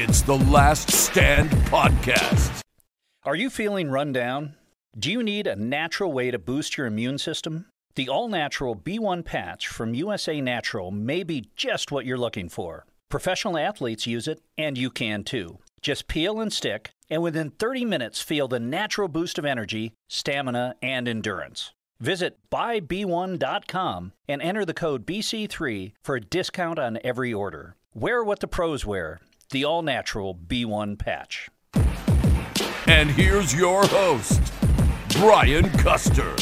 [0.00, 2.62] It's the Last Stand Podcast.
[3.24, 4.54] Are you feeling run down?
[4.96, 7.66] Do you need a natural way to boost your immune system?
[7.96, 12.86] The all natural B1 patch from USA Natural may be just what you're looking for.
[13.08, 15.58] Professional athletes use it, and you can too.
[15.82, 20.76] Just peel and stick, and within 30 minutes, feel the natural boost of energy, stamina,
[20.80, 21.72] and endurance.
[21.98, 27.74] Visit buyb1.com and enter the code BC3 for a discount on every order.
[27.94, 29.18] Wear what the pros wear
[29.50, 31.48] the all natural B1 patch.
[32.86, 34.52] And here's your host,
[35.16, 36.34] Brian Custer.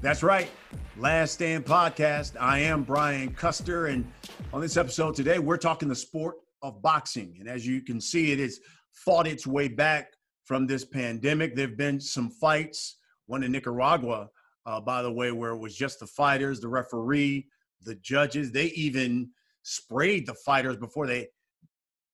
[0.00, 0.50] That's right.
[0.96, 2.36] Last Stand Podcast.
[2.38, 3.86] I am Brian Custer.
[3.86, 4.10] And
[4.52, 7.36] on this episode today, we're talking the sport of boxing.
[7.40, 8.60] And as you can see, it has
[8.92, 10.12] fought its way back
[10.44, 11.56] from this pandemic.
[11.56, 14.28] There have been some fights, one in Nicaragua,
[14.66, 17.48] uh, by the way, where it was just the fighters, the referee,
[17.84, 18.50] the judges.
[18.50, 19.30] They even
[19.62, 21.28] sprayed the fighters before they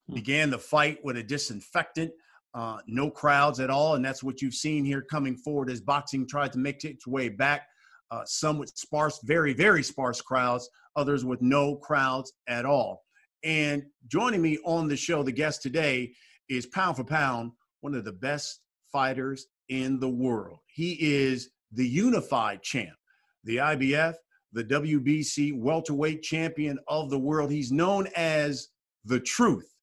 [0.08, 0.14] hmm.
[0.14, 2.12] began the fight with a disinfectant.
[2.52, 6.26] Uh, no crowds at all, and that's what you've seen here coming forward as boxing
[6.26, 7.66] tried to make its way back.
[8.10, 13.04] Uh, some with sparse, very, very sparse crowds, others with no crowds at all.
[13.44, 16.12] And joining me on the show, the guest today
[16.48, 18.60] is pound for pound one of the best
[18.92, 20.58] fighters in the world.
[20.66, 22.96] He is the unified champ,
[23.44, 24.14] the IBF,
[24.52, 27.50] the WBC welterweight champion of the world.
[27.50, 28.68] He's known as
[29.04, 29.74] the Truth.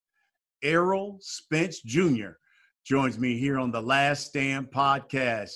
[0.63, 2.31] Errol Spence Jr.
[2.85, 5.51] joins me here on the Last Stand podcast.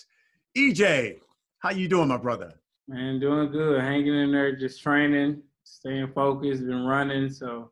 [0.57, 1.19] EJ,
[1.59, 2.53] how you doing, my brother?
[2.87, 3.81] Man, doing good.
[3.81, 7.29] Hanging in there, just training, staying focused, been running.
[7.29, 7.71] So,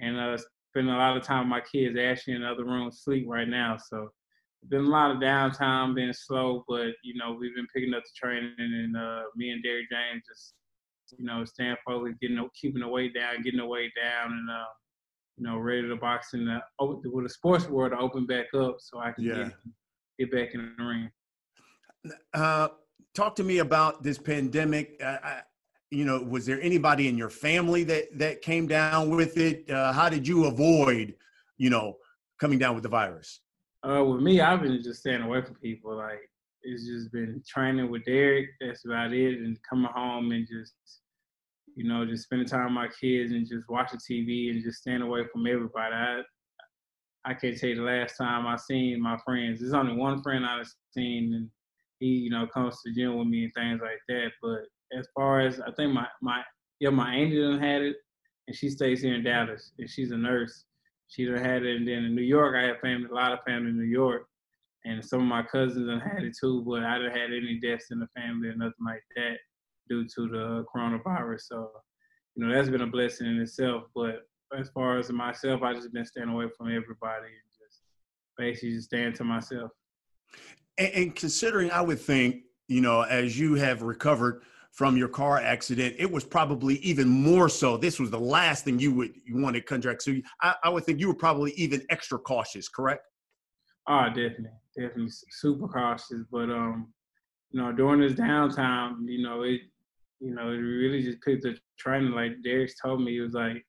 [0.00, 0.38] and uh,
[0.70, 1.96] spending a lot of time with my kids.
[1.98, 3.76] Actually, in the other room, sleep right now.
[3.76, 4.08] So,
[4.68, 8.10] been a lot of downtime, being slow, but you know we've been picking up the
[8.16, 10.54] training, and uh, me and Derrick James just
[11.18, 14.64] you know, staying focused, getting keeping the weight down, getting the weight down, and uh,
[15.36, 18.76] you know, ready to box in the with the sports world to open back up,
[18.78, 19.34] so I can yeah.
[19.34, 19.52] get,
[20.18, 21.10] get back in the ring.
[22.32, 22.68] Uh,
[23.14, 25.00] talk to me about this pandemic.
[25.02, 25.40] Uh, I,
[25.90, 29.68] you know, was there anybody in your family that that came down with it?
[29.70, 31.14] Uh, how did you avoid,
[31.56, 31.96] you know,
[32.40, 33.40] coming down with the virus?
[33.82, 35.96] Uh, with me, I've been just staying away from people.
[35.96, 36.20] Like
[36.62, 38.50] it's just been training with Derrick.
[38.60, 40.74] That's about it, and coming home and just
[41.76, 45.02] you know, just spending time with my kids and just watching TV and just staying
[45.02, 45.94] away from everybody.
[45.94, 46.22] I
[47.26, 49.60] I can't tell you the last time I seen my friends.
[49.60, 51.48] There's only one friend I've seen, and
[51.98, 54.32] he, you know, comes to gym with me and things like that.
[54.42, 56.42] But as far as I think my my
[56.80, 57.96] yeah, my done had it,
[58.46, 60.64] and she stays here in Dallas, and she's a nurse.
[61.08, 63.38] She done had it, and then in New York, I have family, a lot of
[63.46, 64.26] family in New York,
[64.84, 66.62] and some of my cousins done had it too.
[66.66, 69.38] But I didn't had any deaths in the family or nothing like that
[69.88, 71.40] due to the coronavirus.
[71.42, 71.70] So,
[72.34, 73.84] you know, that's been a blessing in itself.
[73.94, 74.26] But
[74.58, 77.82] as far as myself, I just been staying away from everybody and just
[78.36, 79.70] basically just staying to myself.
[80.78, 85.38] And, and considering, I would think, you know, as you have recovered from your car
[85.38, 87.76] accident, it was probably even more so.
[87.76, 90.02] This was the last thing you would you wanted to contract.
[90.02, 93.02] So you, I, I would think you were probably even extra cautious, correct?
[93.86, 96.24] Oh, definitely, definitely super cautious.
[96.30, 96.92] But um,
[97.50, 99.60] you know, during this downtime, you know, it
[100.20, 102.12] you know, it really just picked the training.
[102.12, 103.64] Like Derrick's told me, he was like,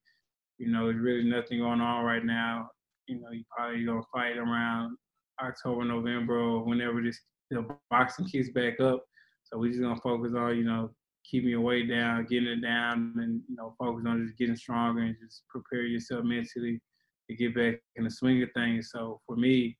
[0.57, 2.69] you know, there's really nothing going on right now.
[3.07, 4.97] You know, you probably gonna fight around
[5.41, 7.19] October, November, or whenever this
[7.51, 9.03] the boxing kicks back up.
[9.43, 10.91] So we just gonna focus on, you know,
[11.29, 15.01] keeping your weight down, getting it down, and you know, focus on just getting stronger
[15.01, 16.81] and just prepare yourself mentally
[17.29, 18.89] to get back in the swing of things.
[18.91, 19.77] So for me,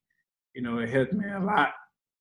[0.54, 1.70] you know, it helped me a lot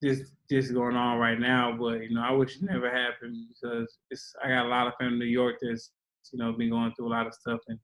[0.05, 1.75] this this going on right now.
[1.77, 4.93] But you know, I wish it never happened because it's I got a lot of
[4.99, 5.91] family in New York that's
[6.31, 7.59] you know been going through a lot of stuff.
[7.67, 7.79] And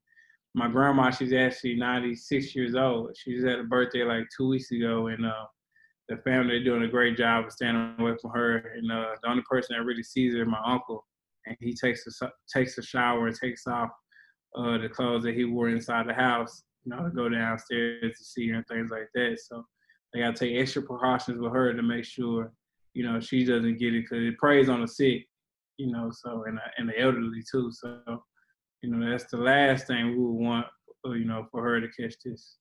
[0.54, 3.16] my grandma, she's actually 96 years old.
[3.16, 5.46] She just had a birthday like two weeks ago, and uh,
[6.08, 8.56] the family are doing a great job of standing away from her.
[8.76, 11.04] And uh, the only person that really sees her is my uncle,
[11.46, 13.90] and he takes a takes a shower and takes off
[14.56, 18.24] uh, the clothes that he wore inside the house, you know, to go downstairs to
[18.24, 19.38] see her and things like that.
[19.40, 19.64] So
[20.12, 22.52] they got to take extra precautions with her to make sure,
[22.94, 25.26] you know, she doesn't get it because it preys on the sick,
[25.78, 27.70] you know, so, and, and the elderly too.
[27.72, 28.00] So,
[28.82, 30.66] you know, that's the last thing we would want,
[31.06, 32.56] uh, you know, for her to catch this.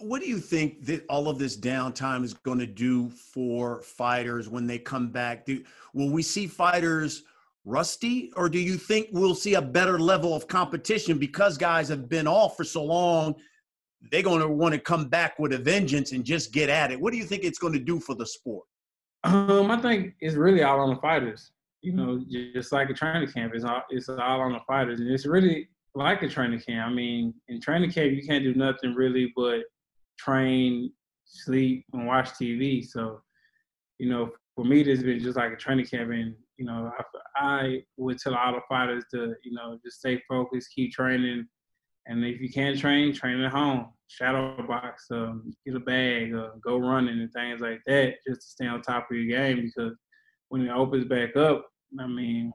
[0.00, 4.48] What do you think that all of this downtime is going to do for fighters
[4.48, 5.46] when they come back?
[5.46, 7.22] Do, will we see fighters
[7.64, 12.08] rusty, or do you think we'll see a better level of competition because guys have
[12.08, 13.34] been off for so long
[14.10, 17.00] they're going to want to come back with a vengeance and just get at it.
[17.00, 18.64] What do you think it's going to do for the sport?
[19.24, 21.50] Um, I think it's really all on the fighters.
[21.82, 22.24] you know,
[22.54, 23.52] just like a training camp.
[23.54, 26.90] It's all it's all on the fighters, and it's really like a training camp.
[26.90, 29.62] I mean, in training camp, you can't do nothing really but
[30.18, 30.92] train,
[31.24, 32.84] sleep, and watch TV.
[32.84, 33.20] So,
[33.98, 36.90] you know, for me, this has been just like a training camp, and you know,
[37.36, 41.46] I, I would tell all the fighters to, you know, just stay focused, keep training,
[42.08, 46.50] and if you can't train, train at home, shadow box, um, get a bag, uh,
[46.64, 49.62] go running and things like that, just to stay on top of your game.
[49.62, 49.94] Because
[50.48, 51.66] when it opens back up,
[52.00, 52.50] I mean,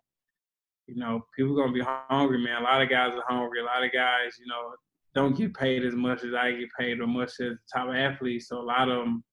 [0.88, 2.62] you know, people gonna be hungry, man.
[2.62, 3.62] A lot of guys are hungry.
[3.62, 4.74] A lot of guys, you know,
[5.14, 8.50] don't get paid as much as I get paid or much as top athletes.
[8.50, 9.24] So a lot of them,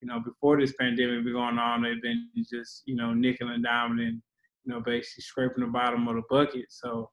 [0.00, 3.64] you know, before this pandemic be going on, they've been just, you know, nickel and
[3.64, 4.22] diming and,
[4.64, 6.66] you know, basically scraping the bottom of the bucket.
[6.70, 7.10] So,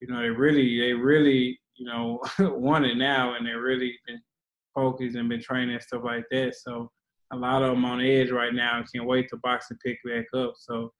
[0.00, 4.20] you know, they really, they really, you know, want it now and they really been
[4.74, 6.54] focused and been training and stuff like that.
[6.56, 6.90] So
[7.32, 9.98] a lot of them on edge right now and can't wait to box and pick
[10.04, 10.54] back up.
[10.56, 10.92] So,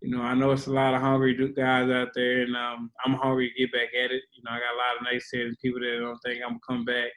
[0.00, 3.14] you know, I know it's a lot of hungry guys out there, and um, I'm
[3.14, 4.22] hungry to get back at it.
[4.34, 6.84] You know, I got a lot of naysayers, people that don't think I'm gonna come
[6.84, 7.10] back,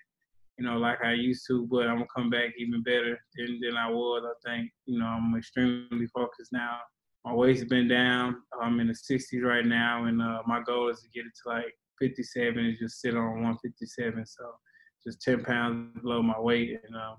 [0.58, 3.78] you know, like I used to, but I'm gonna come back even better than, than
[3.78, 4.24] I was.
[4.26, 6.78] I think, you know, I'm extremely focused now.
[7.26, 8.38] My weight's been down.
[8.62, 11.50] I'm in the 60s right now, and uh, my goal is to get it to
[11.50, 14.26] like 57 and just sit on 157.
[14.26, 14.44] So
[15.06, 17.18] just 10 pounds below my weight, and um,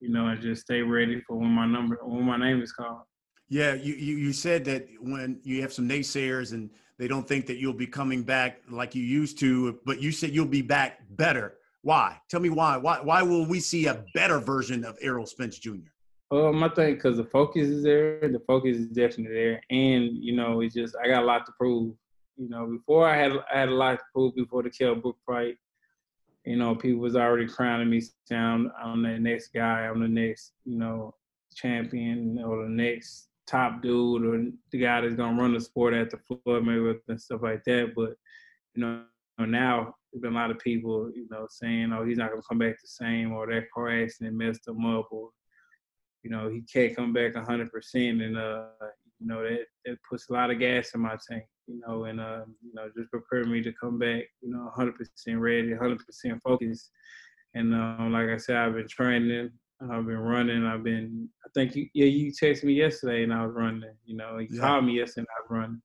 [0.00, 3.02] you know, and just stay ready for when my number, when my name is called.
[3.48, 7.46] Yeah, you, you, you said that when you have some naysayers and they don't think
[7.46, 11.00] that you'll be coming back like you used to, but you said you'll be back
[11.10, 11.54] better.
[11.82, 12.18] Why?
[12.28, 12.76] Tell me why.
[12.76, 15.88] Why why will we see a better version of Errol Spence Jr.?
[16.30, 18.20] Um, I think because the focus is there.
[18.20, 21.52] The focus is definitely there, and you know, it's just I got a lot to
[21.58, 21.94] prove.
[22.40, 25.18] You know, before I had I had a lot to prove before the Kell Brook
[25.26, 25.56] fight.
[26.46, 29.80] You know, people was already crowning me saying I'm the next guy.
[29.80, 31.14] I'm the next, you know,
[31.54, 36.08] champion or the next top dude or the guy that's gonna run the sport at
[36.08, 37.92] the Floyd Mayweather and stuff like that.
[37.94, 38.14] But
[38.74, 39.02] you know,
[39.38, 42.58] now there's been a lot of people, you know, saying, "Oh, he's not gonna come
[42.58, 45.28] back the same," or that car accident messed him up, or
[46.22, 48.64] you know, he can't come back 100 percent, and uh,
[49.18, 52.20] you know that that puts a lot of gas in my tank, you know, and
[52.20, 55.98] uh, you know, just prepare me to come back, you know, 100 percent ready, 100
[56.04, 56.90] percent focused.
[57.54, 59.50] And um, like I said, I've been training.
[59.82, 60.64] I've been running.
[60.66, 61.28] I've been.
[61.44, 61.88] I think you.
[61.94, 63.90] Yeah, you texted me yesterday, and I was running.
[64.04, 64.60] You know, you yeah.
[64.60, 65.82] called me yesterday, and I was running.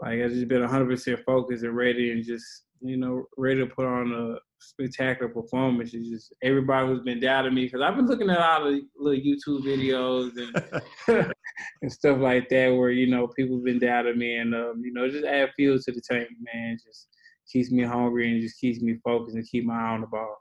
[0.00, 3.66] Like I've just been 100 percent focused and ready, and just you know, ready to
[3.66, 5.94] put on a spectacular performance.
[5.94, 9.20] It's just everybody who's been doubting me because I've been looking at all the little
[9.20, 11.32] YouTube videos and
[11.82, 14.92] and stuff like that, where you know people have been doubting me, and um, you
[14.92, 16.78] know, just add fuel to the tank, man.
[16.84, 17.08] Just
[17.50, 20.36] keeps me hungry and just keeps me focused and keep my eye on the ball.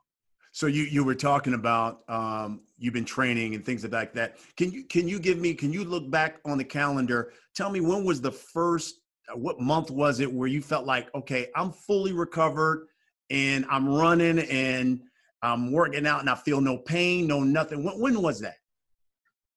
[0.51, 4.37] So you you were talking about um, you've been training and things like that.
[4.55, 7.33] Can you can you give me can you look back on the calendar?
[7.55, 9.01] Tell me when was the first
[9.33, 12.87] what month was it where you felt like okay I'm fully recovered
[13.29, 15.01] and I'm running and
[15.41, 17.83] I'm working out and I feel no pain, no nothing.
[17.83, 18.57] When, when was that?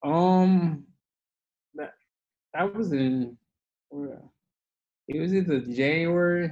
[0.03, 0.85] Um,
[1.75, 1.95] that
[2.55, 3.37] I was in.
[5.09, 6.51] It was either January,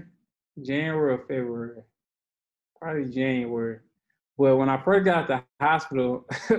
[0.63, 1.83] January or February,
[2.81, 3.81] probably January.
[4.39, 6.27] Well, when I first got to the hospital,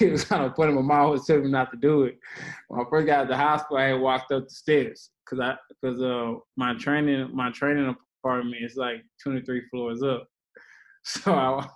[0.00, 0.72] it was kind of funny.
[0.72, 2.18] My mom was telling me not to do it.
[2.68, 5.56] When I first got to the hospital, I had walked up the stairs because I
[5.68, 7.94] because uh my training my training
[8.24, 10.26] apartment is like 23 floors up.
[11.04, 11.68] So I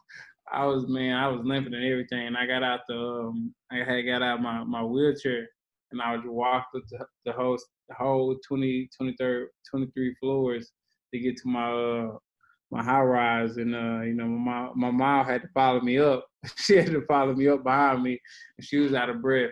[0.53, 2.27] I was man, I was limping and everything.
[2.27, 5.47] And I got out the um, I had got out my, my wheelchair
[5.93, 7.59] and I was walked up the, the whole
[7.89, 10.73] the whole 20 23 23 floors
[11.13, 12.17] to get to my uh,
[12.71, 16.27] my high rise, and uh, you know, my my mom had to follow me up.
[16.57, 18.19] she had to follow me up behind me,
[18.59, 19.51] and she was out of breath.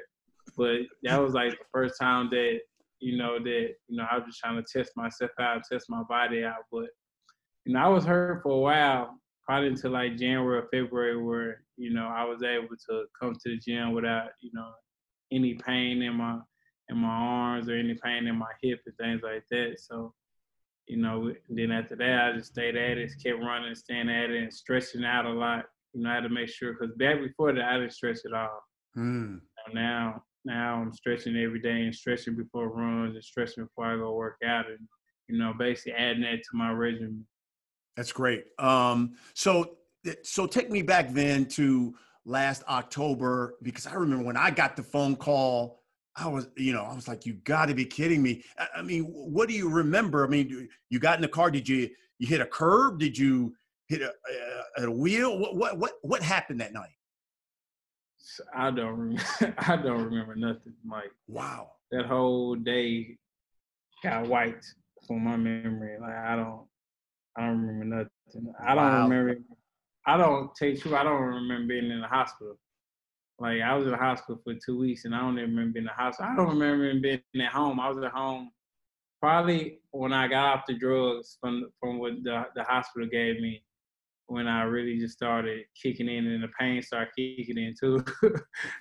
[0.57, 2.61] But that was like the first time that
[3.01, 6.03] you know that you know I was just trying to test myself out, test my
[6.05, 6.65] body out.
[6.71, 6.89] But
[7.65, 11.63] you know, I was hurt for a while, probably until like January or February, where
[11.77, 14.71] you know I was able to come to the gym without you know
[15.33, 16.39] any pain in my
[16.89, 19.77] in my arms or any pain in my hip and things like that.
[19.79, 20.15] So
[20.89, 24.43] you know, then after that, I just stayed at it, kept running, staying at it,
[24.43, 25.67] and stretching out a lot.
[25.93, 28.33] You know, I had to make sure because back before that, I didn't stretch at
[28.33, 28.63] all.
[28.97, 29.41] Mm.
[29.73, 34.15] now, now I'm stretching every day and stretching before runs and stretching before I go
[34.15, 34.81] work out, and
[35.29, 37.27] you know, basically adding that to my regimen.
[37.97, 38.45] That's great.
[38.59, 39.77] Um, so,
[40.23, 44.83] so take me back then to last October because I remember when I got the
[44.83, 45.78] phone call
[46.19, 48.43] I was, you know, I was like, you got to be kidding me.
[48.75, 50.25] I mean, what do you remember?
[50.25, 51.51] I mean, you got in the car.
[51.51, 52.99] Did you you hit a curb?
[52.99, 53.55] Did you
[53.89, 54.13] hit a,
[54.79, 55.39] a, a wheel?
[55.39, 56.91] What what what what happened that night?
[58.55, 59.25] I don't remember.
[59.59, 61.13] I don't remember nothing, Mike.
[61.27, 61.73] Wow.
[61.91, 63.17] That whole day,
[64.03, 64.67] got wiped
[65.07, 65.99] from my memory.
[66.01, 66.67] Like I don't,
[67.37, 68.53] I don't remember nothing.
[68.61, 69.09] I don't wow.
[69.09, 69.41] remember.
[70.07, 70.97] I don't take you.
[70.97, 72.59] I don't remember being in the hospital.
[73.39, 75.83] Like I was in the hospital for two weeks, and I don't even remember being
[75.83, 76.33] in the hospital.
[76.33, 77.79] I don't remember even being at home.
[77.79, 78.51] I was at home
[79.21, 83.63] probably when I got off the drugs from from what the the hospital gave me
[84.29, 88.05] when I really just started kicking in and the pain started kicking in too.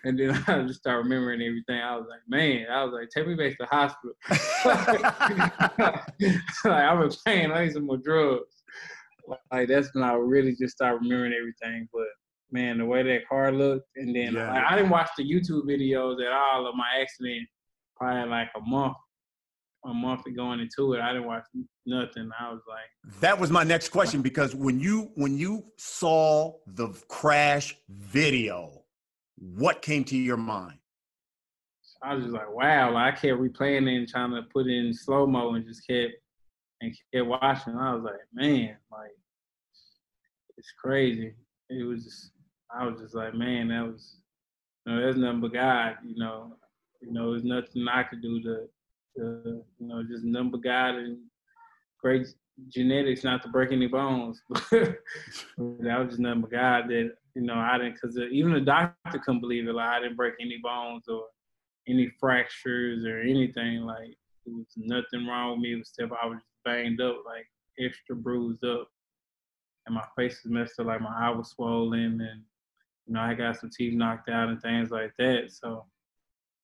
[0.03, 1.79] and then I just started remembering everything.
[1.81, 4.11] I was like, man, I was like, take me back to the hospital.
[6.65, 8.63] like I'm in pain, I need some more drugs.
[9.51, 11.87] Like that's when I really just started remembering everything.
[11.93, 12.07] But
[12.51, 14.53] man, the way that car looked, and then yeah.
[14.53, 17.47] like, I didn't watch the YouTube videos at all of my accident
[17.95, 18.95] probably like a month
[19.85, 21.01] a month going into it.
[21.01, 21.43] I didn't watch
[21.85, 22.29] nothing.
[22.39, 26.89] I was like, that was my next question because when you when you saw the
[27.07, 28.83] crash video,
[29.37, 30.77] what came to your mind?
[32.03, 32.91] I was just like, wow!
[32.91, 36.13] Like, I kept replaying it and trying to put in slow mo and just kept
[36.81, 37.75] and kept watching.
[37.75, 39.11] I was like, man, like
[40.57, 41.33] it's crazy.
[41.69, 42.31] It was just,
[42.75, 44.17] I was just like, man, that was,
[44.85, 45.95] you know, there's nothing but God.
[46.05, 46.57] You know,
[47.01, 48.67] you know, there's nothing I could do to
[49.17, 51.17] to you know, just number God and
[52.01, 52.27] great
[52.69, 54.41] genetics not to break any bones.
[54.49, 54.97] that
[55.57, 59.41] was just nothing but God that, you know, I didn't, because even the doctor couldn't
[59.41, 59.73] believe it.
[59.73, 61.25] Like, I didn't break any bones or
[61.87, 63.81] any fractures or anything.
[63.81, 65.79] Like, it was nothing wrong with me.
[65.79, 67.47] Except I was banged up, like
[67.79, 68.89] extra bruised up.
[69.85, 72.41] And my face was messed up, like my eye was swollen and,
[73.07, 75.51] you know, I got some teeth knocked out and things like that.
[75.51, 75.85] So,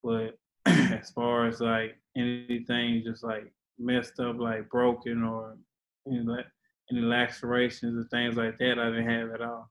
[0.04, 5.56] but as far as like anything just like messed up, like broken or
[6.08, 6.26] any,
[6.92, 9.70] any lacerations or things like that, I didn't have at all.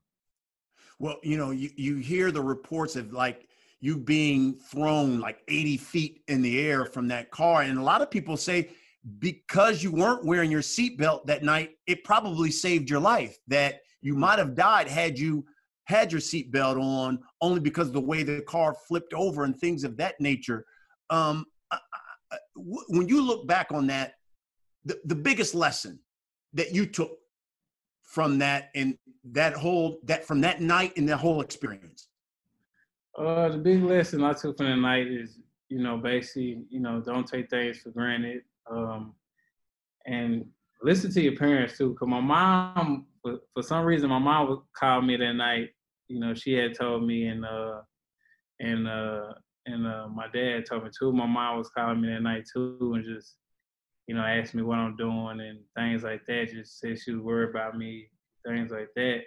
[0.99, 3.49] Well, you know, you, you hear the reports of like
[3.81, 7.63] you being thrown like 80 feet in the air from that car.
[7.63, 8.71] And a lot of people say
[9.19, 14.15] because you weren't wearing your seatbelt that night, it probably saved your life, that you
[14.15, 15.45] might have died had you
[15.85, 19.85] had your seatbelt on only because of the way the car flipped over and things
[19.85, 20.65] of that nature.
[21.11, 21.47] Um,
[22.57, 24.15] when you look back on that,
[24.85, 25.99] the, the biggest lesson
[26.55, 27.19] that you took
[28.03, 32.09] from that and that whole that from that night and that whole experience?
[33.17, 37.01] Uh, the big lesson I took from the night is, you know, basically, you know,
[37.01, 39.15] don't take things for granted, um,
[40.07, 40.45] and
[40.83, 41.95] listen to your parents too.
[41.95, 45.71] Cause my mom, for, some reason, my mom would call me that night.
[46.09, 47.81] You know, she had told me, and uh,
[48.61, 49.33] and uh,
[49.67, 51.13] and uh, my dad told me too.
[51.13, 53.37] My mom was calling me that night too, and just
[54.07, 56.51] you know asked me what I'm doing and things like that.
[56.51, 58.09] Just said she was worried about me,
[58.47, 59.21] things like that.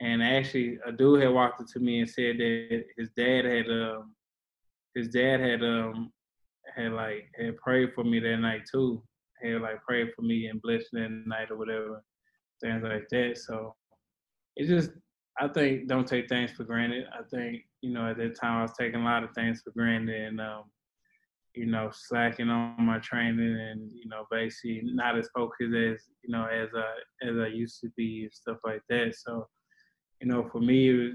[0.00, 3.66] And actually, a dude had walked up to me and said that his dad had
[3.68, 4.14] um
[4.94, 6.12] his dad had um
[6.76, 9.02] had like had prayed for me that night too.
[9.42, 12.02] Had like prayed for me and blessed me that night or whatever,
[12.62, 13.38] things like that.
[13.38, 13.74] So
[14.56, 14.90] it just
[15.40, 17.04] I think don't take things for granted.
[17.12, 19.70] I think you know, at that time I was taking a lot of things for
[19.70, 20.64] granted and, um,
[21.54, 26.30] you know, slacking on my training and, you know, basically not as focused as, you
[26.30, 29.14] know, as I, as I used to be and stuff like that.
[29.16, 29.48] So,
[30.20, 31.12] you know, for me, it was,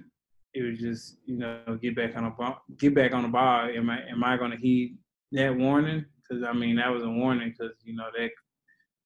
[0.53, 3.69] it was just, you know, get back on the ball, get back on the ball.
[3.69, 4.97] Am I, am I going to heed
[5.31, 6.05] that warning?
[6.29, 8.29] Cause I mean, that was a warning cause, you know, that,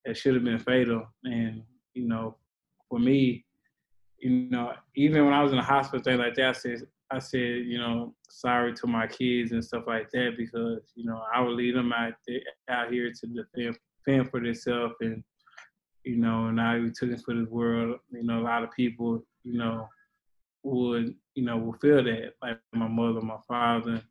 [0.05, 1.07] that should have been fatal.
[1.23, 2.37] And, you know,
[2.89, 3.45] for me,
[4.19, 7.19] you know, even when I was in the hospital, thing like that, I said, I
[7.19, 11.41] said, you know, sorry to my kids and stuff like that because, you know, I
[11.41, 15.23] would lead them out there, out here to defend, defend for themselves and,
[16.03, 17.99] you know, and I took it for this world.
[18.11, 19.87] You know, a lot of people, you know,
[20.63, 24.01] would, you know, will feel that, like my mother, my father,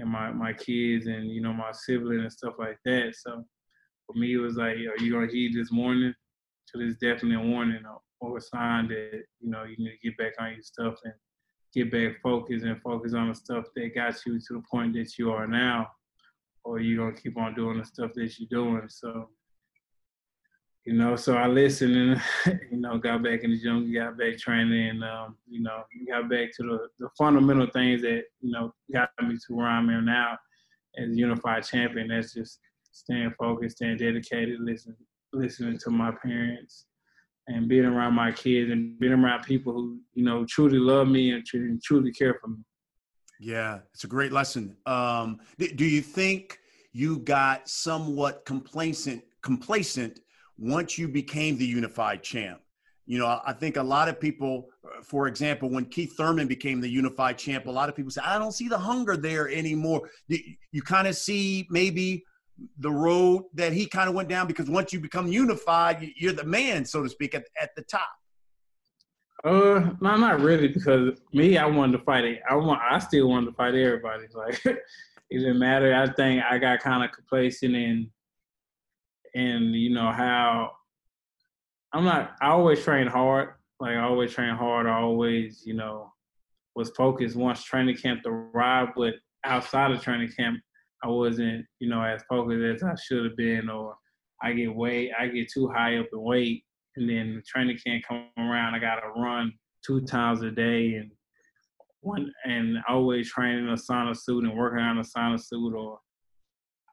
[0.00, 3.14] and my my kids, and you know, my sibling and stuff like that.
[3.16, 3.44] So
[4.06, 6.14] for me, it was like, are you gonna heed this warning?
[6.66, 10.08] So there's definitely a warning uh, or a sign that you know you need to
[10.08, 11.14] get back on your stuff and
[11.74, 15.18] get back focused and focus on the stuff that got you to the point that
[15.18, 15.88] you are now,
[16.64, 18.88] or you're gonna keep on doing the stuff that you're doing.
[18.88, 19.28] So,
[20.90, 22.20] you know, so I listened and
[22.72, 26.28] you know got back in the gym, got back training, and um, you know got
[26.28, 30.02] back to the, the fundamental things that you know got me to where I'm at
[30.02, 30.36] now
[30.98, 32.08] as unified champion.
[32.08, 32.58] That's just
[32.90, 34.96] staying focused, staying dedicated, listening
[35.32, 36.86] listening to my parents
[37.46, 41.30] and being around my kids and being around people who you know truly love me
[41.30, 41.46] and
[41.80, 42.56] truly care for me.
[43.38, 44.76] Yeah, it's a great lesson.
[44.86, 46.58] Um, do you think
[46.92, 50.18] you got somewhat complacent complacent
[50.60, 52.60] once you became the unified champ?
[53.06, 54.68] You know, I think a lot of people,
[55.02, 58.38] for example, when Keith Thurman became the unified champ, a lot of people say, I
[58.38, 60.08] don't see the hunger there anymore.
[60.28, 60.38] You,
[60.70, 62.22] you kind of see maybe
[62.78, 64.46] the road that he kind of went down?
[64.46, 68.08] Because once you become unified, you're the man, so to speak, at, at the top.
[69.42, 70.68] Uh, no, not really.
[70.68, 72.40] Because me, I wanted to fight it.
[72.48, 72.80] I want.
[72.88, 74.26] I still wanted to fight everybody.
[74.34, 75.94] Like it didn't matter.
[75.94, 78.10] I think I got kind of complacent in,
[79.34, 80.72] and you know how.
[81.92, 82.36] I'm not.
[82.40, 83.54] I always train hard.
[83.80, 84.86] Like I always train hard.
[84.86, 86.12] I always, you know,
[86.76, 88.92] was focused once training camp arrived.
[88.96, 90.60] But outside of training camp,
[91.02, 93.96] I wasn't, you know, as focused as I should have been, or
[94.42, 96.64] I get weight, I get too high up in weight,
[96.96, 98.74] and then the training can't come around.
[98.74, 99.52] I got to run
[99.84, 101.10] two times a day, and
[102.02, 105.98] one, and always training a sauna suit and working on a sauna suit, or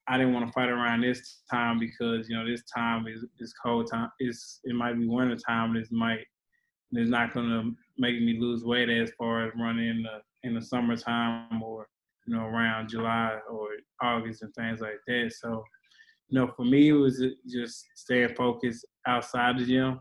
[0.08, 3.54] I didn't want to fight around this time because you know this time is is
[3.64, 4.10] cold time.
[4.20, 5.74] It's it might be winter time.
[5.74, 6.26] This might
[6.92, 10.62] it's not gonna make me lose weight as far as running in the in the
[10.62, 11.88] summertime or
[12.28, 13.70] you know, around July or
[14.02, 15.34] August and things like that.
[15.34, 15.64] So,
[16.28, 20.00] you know, for me, it was just staying focused outside the gym,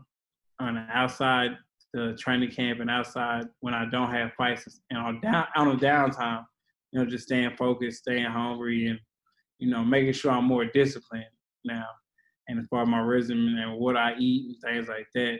[0.59, 1.51] on the outside
[1.93, 5.77] the training camp and outside when I don't have fights and on down on a
[5.77, 6.45] downtime,
[6.91, 8.99] you know, just staying focused, staying hungry, and
[9.59, 11.25] you know, making sure I'm more disciplined
[11.65, 11.85] now,
[12.47, 15.39] and as far as my regimen and what I eat and things like that.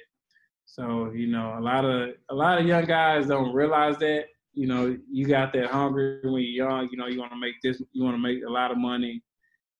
[0.65, 4.67] So you know, a lot of a lot of young guys don't realize that, you
[4.67, 6.89] know, you got that hunger when you're young.
[6.91, 9.23] You know, you want to make this, you want to make a lot of money.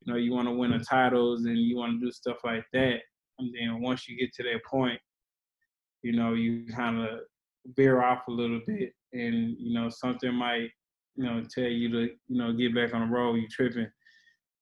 [0.02, 2.64] You know, you want to win the titles and you want to do stuff like
[2.72, 3.00] that.
[3.40, 5.00] And then once you get to that point,
[6.04, 7.20] you know, you kind of
[7.76, 10.70] veer off a little bit, and you know, something might,
[11.16, 13.36] you know, tell you to, you know, get back on the road.
[13.36, 13.88] You tripping.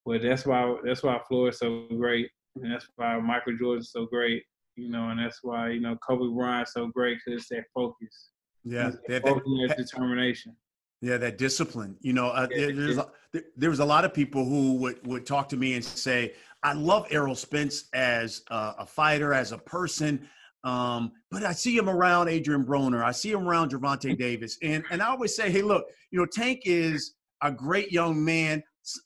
[0.06, 4.44] But that's why that's why Floyd's so great, and that's why Michael Jordan's so great.
[4.76, 8.30] You know, and that's why you know Kobe Bryant's so great because it's that focus.
[8.64, 10.56] Yeah, that, that, determination.
[11.00, 11.96] Yeah, that discipline.
[12.00, 13.08] You know, uh, there, there's a,
[13.56, 16.72] there was a lot of people who would would talk to me and say, "I
[16.72, 20.28] love Errol Spence as a, a fighter, as a person."
[20.66, 23.04] Um, but I see him around Adrian Broner.
[23.04, 24.58] I see him around Gervonta Davis.
[24.62, 28.62] And and I always say, hey, look, you know, Tank is a great young man,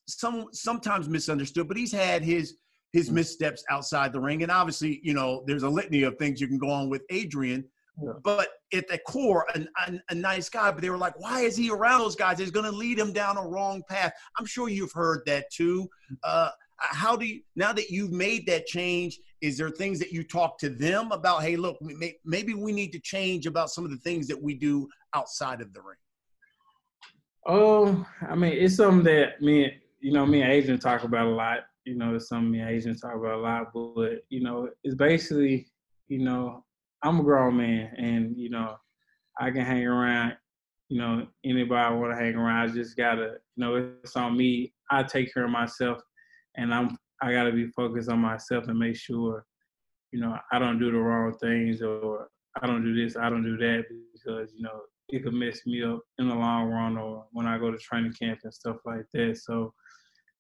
[0.06, 2.56] some sometimes misunderstood, but he's had his
[2.92, 4.42] his missteps outside the ring.
[4.42, 7.64] And obviously, you know, there's a litany of things you can go on with Adrian.
[8.02, 8.12] Yeah.
[8.22, 10.70] But at the core, a, a, a, nice guy.
[10.70, 12.40] But they were like, why is he around those guys?
[12.40, 14.12] It's going to lead him down a wrong path.
[14.38, 15.88] I'm sure you've heard that too.
[16.24, 19.20] Uh, how do you now that you've made that change?
[19.40, 21.42] Is there things that you talk to them about?
[21.42, 21.78] Hey, look,
[22.24, 25.72] maybe we need to change about some of the things that we do outside of
[25.72, 25.96] the ring.
[27.46, 31.30] Oh, I mean, it's something that me, you know, me and Adrian talk about a
[31.30, 31.60] lot.
[31.84, 33.72] You know, it's something me and Adrian talk about a lot.
[33.72, 35.66] But you know, it's basically,
[36.08, 36.64] you know,
[37.02, 38.76] I'm a grown man, and you know,
[39.38, 40.34] I can hang around.
[40.88, 42.68] You know, anybody want to hang around.
[42.68, 44.72] I just gotta, you know, it's on me.
[44.90, 46.02] I take care of myself,
[46.56, 49.44] and I'm I gotta be focused on myself and make sure,
[50.12, 52.28] you know, I don't do the wrong things or
[52.60, 54.80] I don't do this, I don't do that because you know
[55.12, 58.12] it could mess me up in the long run or when I go to training
[58.12, 59.38] camp and stuff like that.
[59.38, 59.72] So,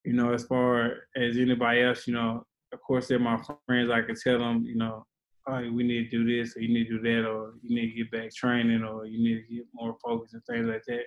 [0.04, 3.90] you know, as far as anybody else, you know, of course they're my friends.
[3.90, 5.04] I can tell them, you know,
[5.48, 7.90] oh, we need to do this, or you need to do that, or you need
[7.90, 11.02] to get back training, or you need to get more focused and things like that.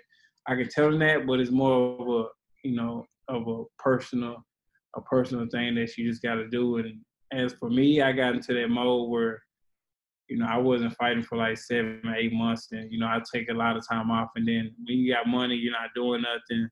[0.48, 2.28] I can tell them that, but it's more of a,
[2.68, 4.44] you know, of a personal,
[4.96, 6.78] a personal thing that you just got to do.
[6.78, 7.00] And
[7.32, 9.42] as for me, I got into that mode where,
[10.34, 13.22] you know, I wasn't fighting for like seven or eight months, and you know, I
[13.32, 14.30] take a lot of time off.
[14.36, 16.68] And then when you got money, you're not doing nothing,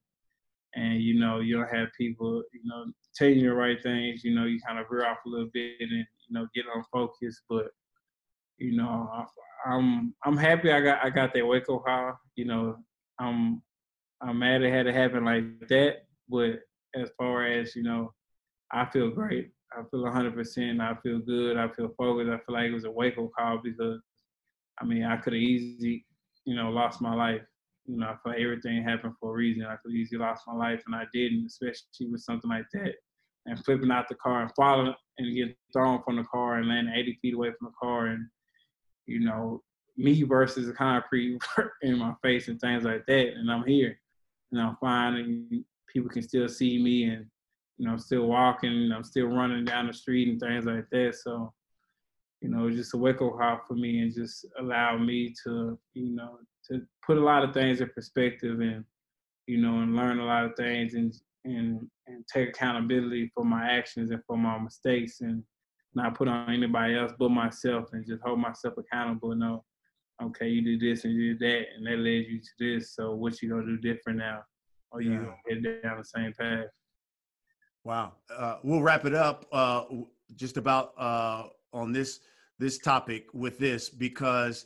[0.74, 4.24] and you know, you don't have people, you know, telling you the right things.
[4.24, 6.84] You know, you kind of veer off a little bit, and you know, get on
[6.92, 7.40] focus.
[7.48, 7.68] But
[8.58, 9.28] you know,
[9.64, 12.20] I'm I'm happy I got I got that wake up call.
[12.36, 12.78] You know,
[13.20, 13.62] I'm
[14.24, 15.98] I'm mad it had to happen like that.
[16.28, 16.62] But
[16.96, 18.12] as far as you know,
[18.72, 19.52] I feel great.
[19.74, 20.82] I feel 100%.
[20.82, 21.58] I feel good.
[21.58, 22.30] I feel focused.
[22.30, 24.02] I feel like it was a wake up call because,
[24.82, 26.06] I mean, I could have easily,
[26.46, 27.42] you know, lost my life.
[27.86, 29.66] You know, I feel like everything happened for a reason.
[29.66, 32.94] I could easily lost my life, and I didn't, especially with something like that
[33.46, 36.94] and flipping out the car and falling and getting thrown from the car and landing
[36.96, 38.26] 80 feet away from the car and
[39.08, 39.62] you know
[39.98, 41.40] me versus the concrete
[41.82, 44.00] in my face and things like that and i'm here
[44.52, 47.26] and i'm fine and people can still see me and
[47.82, 51.16] you know still walking and i'm still running down the street and things like that
[51.16, 51.52] so
[52.40, 56.16] you know just a wake up call for me and just allow me to you
[56.16, 58.86] know to put a lot of things in perspective and
[59.48, 61.12] you know and learn a lot of things and
[61.44, 65.44] and and take accountability for my actions and for my mistakes and
[65.96, 69.32] not put on anybody else but myself and just hold myself accountable.
[69.32, 69.64] and Know,
[70.22, 72.94] okay, you did this and you did that, and that led you to this.
[72.96, 74.44] So what you gonna do different now?
[74.92, 75.18] Or you yeah.
[75.18, 76.68] gonna get down the same path?
[77.84, 78.14] Wow.
[78.36, 79.84] Uh, we'll wrap it up uh,
[80.36, 82.20] just about uh, on this
[82.60, 84.66] this topic with this because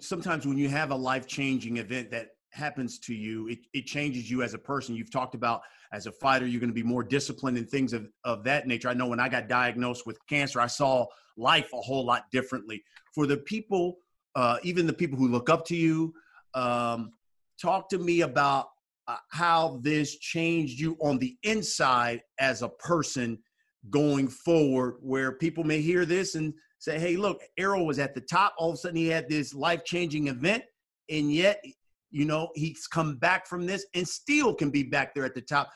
[0.00, 4.28] sometimes when you have a life changing event that happens to you, it, it changes
[4.28, 4.96] you as a person.
[4.96, 8.08] You've talked about as a fighter, you're going to be more disciplined and things of,
[8.24, 8.88] of that nature.
[8.88, 12.82] I know when I got diagnosed with cancer, I saw life a whole lot differently.
[13.14, 13.98] For the people,
[14.34, 16.12] uh, even the people who look up to you,
[16.54, 17.12] um,
[17.60, 18.68] talk to me about
[19.08, 23.38] uh, how this changed you on the inside as a person
[23.90, 28.20] going forward, where people may hear this and say, hey, look, Errol was at the
[28.20, 28.54] top.
[28.58, 30.62] All of a sudden, he had this life changing event,
[31.08, 31.64] and yet,
[32.10, 35.40] you know, he's come back from this and still can be back there at the
[35.40, 35.70] top.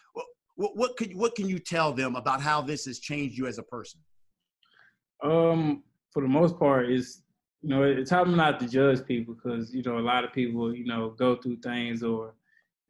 [0.57, 3.59] What, what, could, what can you tell them about how this has changed you as
[3.59, 4.01] a person?
[5.23, 7.23] Um, for the most part, is
[7.62, 10.75] you know, it's hard not to judge people because you know a lot of people,
[10.75, 12.35] you know, go through things or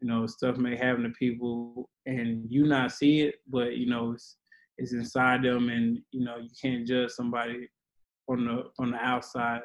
[0.03, 4.13] you know stuff may happen to people and you not see it, but you know
[4.13, 4.37] it's
[4.79, 7.69] it's inside them, and you know you can't judge somebody
[8.29, 9.61] on the on the outside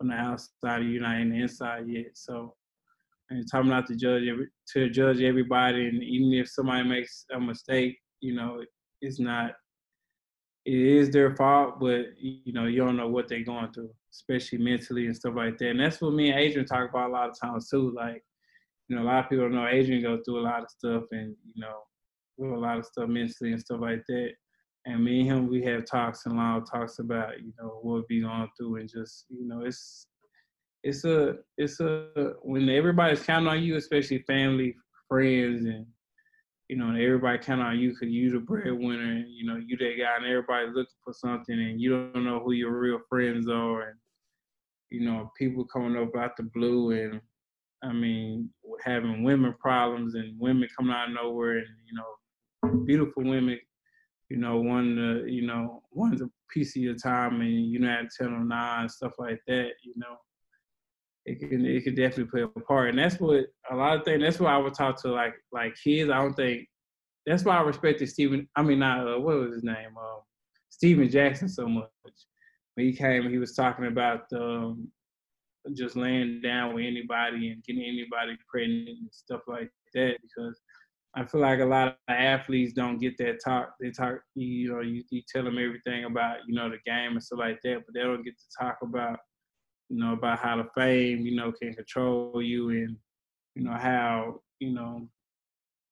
[0.00, 2.06] on the outside of you not in the inside yet.
[2.14, 2.54] So
[3.28, 7.26] and it's time not to judge every, to judge everybody, and even if somebody makes
[7.34, 8.62] a mistake, you know,
[9.02, 9.52] it's not
[10.64, 14.58] it is their fault, but you know, you don't know what they're going through, especially
[14.58, 15.70] mentally and stuff like that.
[15.70, 17.92] And that's what me and Adrian talk about a lot of times too.
[17.94, 18.24] Like,
[18.88, 21.34] you know, a lot of people know Adrian go through a lot of stuff and,
[21.44, 24.30] you know, a lot of stuff mentally and stuff like that.
[24.84, 28.20] And me and him, we have talks and long talks about, you know, what we
[28.20, 30.06] going through and just, you know, it's
[30.84, 32.08] it's a it's a
[32.42, 34.76] when everybody's counting on you, especially family,
[35.08, 35.84] friends, and
[36.68, 39.94] you know, everybody count on you because you the breadwinner, and you know, you that
[39.98, 43.88] guy, and everybody's looking for something, and you don't know who your real friends are,
[43.88, 43.98] and
[44.90, 47.20] you know, people coming up out the blue, and
[47.86, 48.50] I mean,
[48.84, 53.58] having women problems and women coming out of nowhere, and you know, beautiful women,
[54.28, 58.02] you know, one, uh, you know, one's a piece of your time, and you know
[58.18, 60.16] them nah and stuff like that, you know
[61.26, 62.90] it can it can definitely play a part.
[62.90, 64.22] And that's what a lot of things.
[64.22, 66.10] That's why I would talk to like like kids.
[66.10, 66.68] I don't think
[67.26, 68.48] that's why I respected Stephen.
[68.56, 69.96] I mean, not uh, what was his name?
[69.98, 70.20] Um,
[70.70, 71.90] Stephen Jackson so much.
[72.74, 74.88] When he came, he was talking about um,
[75.74, 80.16] just laying down with anybody and getting anybody pregnant and stuff like that.
[80.22, 80.60] Because
[81.16, 83.74] I feel like a lot of athletes don't get that talk.
[83.80, 87.22] They talk, you know, you, you tell them everything about you know the game and
[87.22, 89.18] stuff like that, but they don't get to talk about
[89.88, 92.96] you know, about how the fame, you know, can control you and,
[93.54, 95.08] you know, how, you know,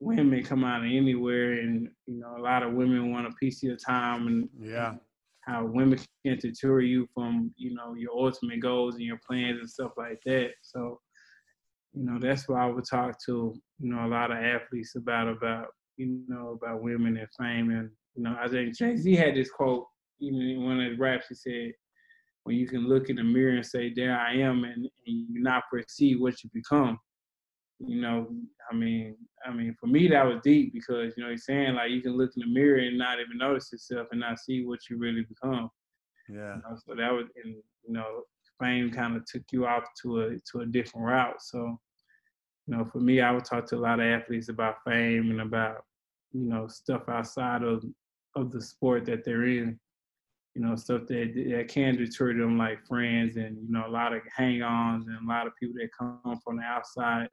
[0.00, 3.62] women come out of anywhere and, you know, a lot of women want a piece
[3.62, 4.94] of your time and yeah.
[5.46, 9.68] How women can deter you from, you know, your ultimate goals and your plans and
[9.68, 10.50] stuff like that.
[10.62, 11.00] So,
[11.92, 15.28] you know, that's why I would talk to, you know, a lot of athletes about
[15.28, 19.34] about, you know, about women and fame and, you know, I think Jay Z had
[19.34, 19.86] this quote,
[20.20, 21.72] even in one of his raps, he said,
[22.44, 25.42] when you can look in the mirror and say, "There I am," and, and you
[25.42, 26.98] not perceive what you become.
[27.86, 28.28] You know,
[28.70, 29.16] I mean,
[29.46, 32.16] I mean, for me that was deep because you know he's saying like you can
[32.16, 35.22] look in the mirror and not even notice yourself and not see what you really
[35.22, 35.70] become.
[36.28, 36.56] Yeah.
[36.56, 38.22] You know, so that was, and you know,
[38.60, 41.42] fame kind of took you off to a to a different route.
[41.42, 41.78] So,
[42.66, 45.40] you know, for me, I would talk to a lot of athletes about fame and
[45.42, 45.84] about
[46.32, 47.84] you know stuff outside of
[48.36, 49.78] of the sport that they're in
[50.54, 54.12] you know, stuff that that can deter them, like friends and you know, a lot
[54.12, 57.28] of hang-ons and a lot of people that come from the outside,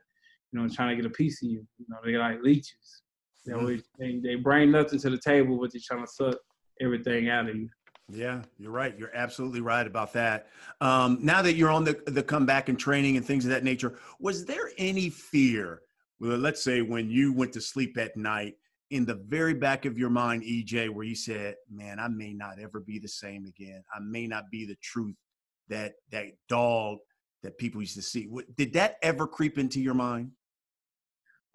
[0.51, 1.65] you know, trying to get a piece of you.
[1.77, 3.03] You know, they like leeches.
[3.45, 3.61] They mm-hmm.
[3.61, 6.37] always they, they bring nothing to the table, but they're trying to suck
[6.79, 7.69] everything out of you.
[8.13, 8.97] Yeah, you're right.
[8.97, 10.47] You're absolutely right about that.
[10.81, 13.97] Um, now that you're on the the comeback and training and things of that nature,
[14.19, 15.81] was there any fear?
[16.19, 18.55] Well, let's say when you went to sleep at night
[18.91, 22.59] in the very back of your mind, EJ, where you said, "Man, I may not
[22.59, 23.83] ever be the same again.
[23.93, 25.15] I may not be the truth
[25.69, 26.99] that that dog
[27.43, 30.31] that people used to see." Did that ever creep into your mind?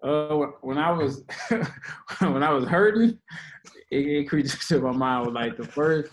[0.03, 1.25] Uh, when I was
[2.19, 3.19] when I was hurting,
[3.91, 5.27] it, it creeped into my mind.
[5.27, 6.13] Was Like the first,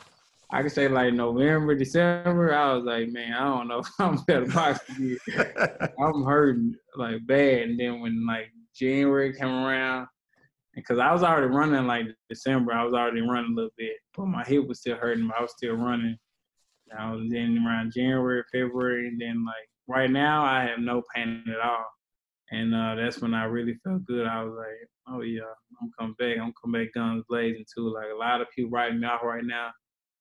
[0.52, 2.54] I could say like November, December.
[2.54, 4.80] I was like, man, I don't know if I'm better box.
[6.00, 7.64] I'm hurting like bad.
[7.64, 10.08] And then when like January came around,
[10.76, 12.74] because I was already running like December.
[12.74, 15.28] I was already running a little bit, but my hip was still hurting.
[15.28, 16.18] But I was still running.
[16.98, 21.44] I was in around January, February, and then like right now I have no pain
[21.48, 21.86] at all.
[22.54, 24.28] And uh, that's when I really felt good.
[24.28, 25.42] I was like, oh yeah,
[25.82, 26.38] I'm coming back.
[26.40, 27.92] I'm coming back guns blazing too.
[27.92, 29.72] Like a lot of people writing me out right now.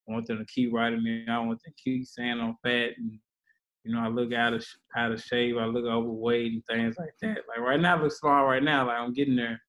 [0.09, 1.25] I want them to keep writing me.
[1.29, 3.19] I want them to keep saying I'm fat and
[3.83, 4.65] you know I look out of
[4.97, 5.57] out of shape.
[5.59, 7.43] I look overweight and things like that.
[7.47, 8.87] Like right now I look small right now.
[8.87, 9.61] Like I'm getting there.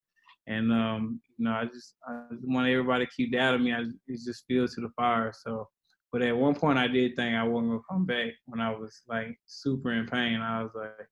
[0.46, 3.74] And um, you know, I just I just want everybody to keep doubting me.
[3.74, 5.34] I just feels to the fire.
[5.44, 5.68] So,
[6.12, 9.02] but at one point I did think I wasn't gonna come back when I was
[9.06, 10.40] like super in pain.
[10.40, 11.08] I was like,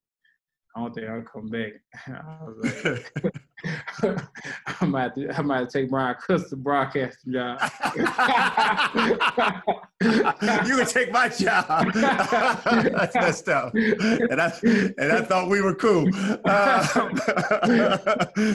[0.75, 1.73] I don't think I'll come back.
[2.07, 3.13] I like,
[4.81, 7.61] I might, to, I might take Brian Custer broadcasting job.
[10.67, 11.93] you would take my job.
[11.95, 13.75] That's messed up.
[13.75, 16.09] And I and I thought we were cool.
[16.45, 16.83] Uh,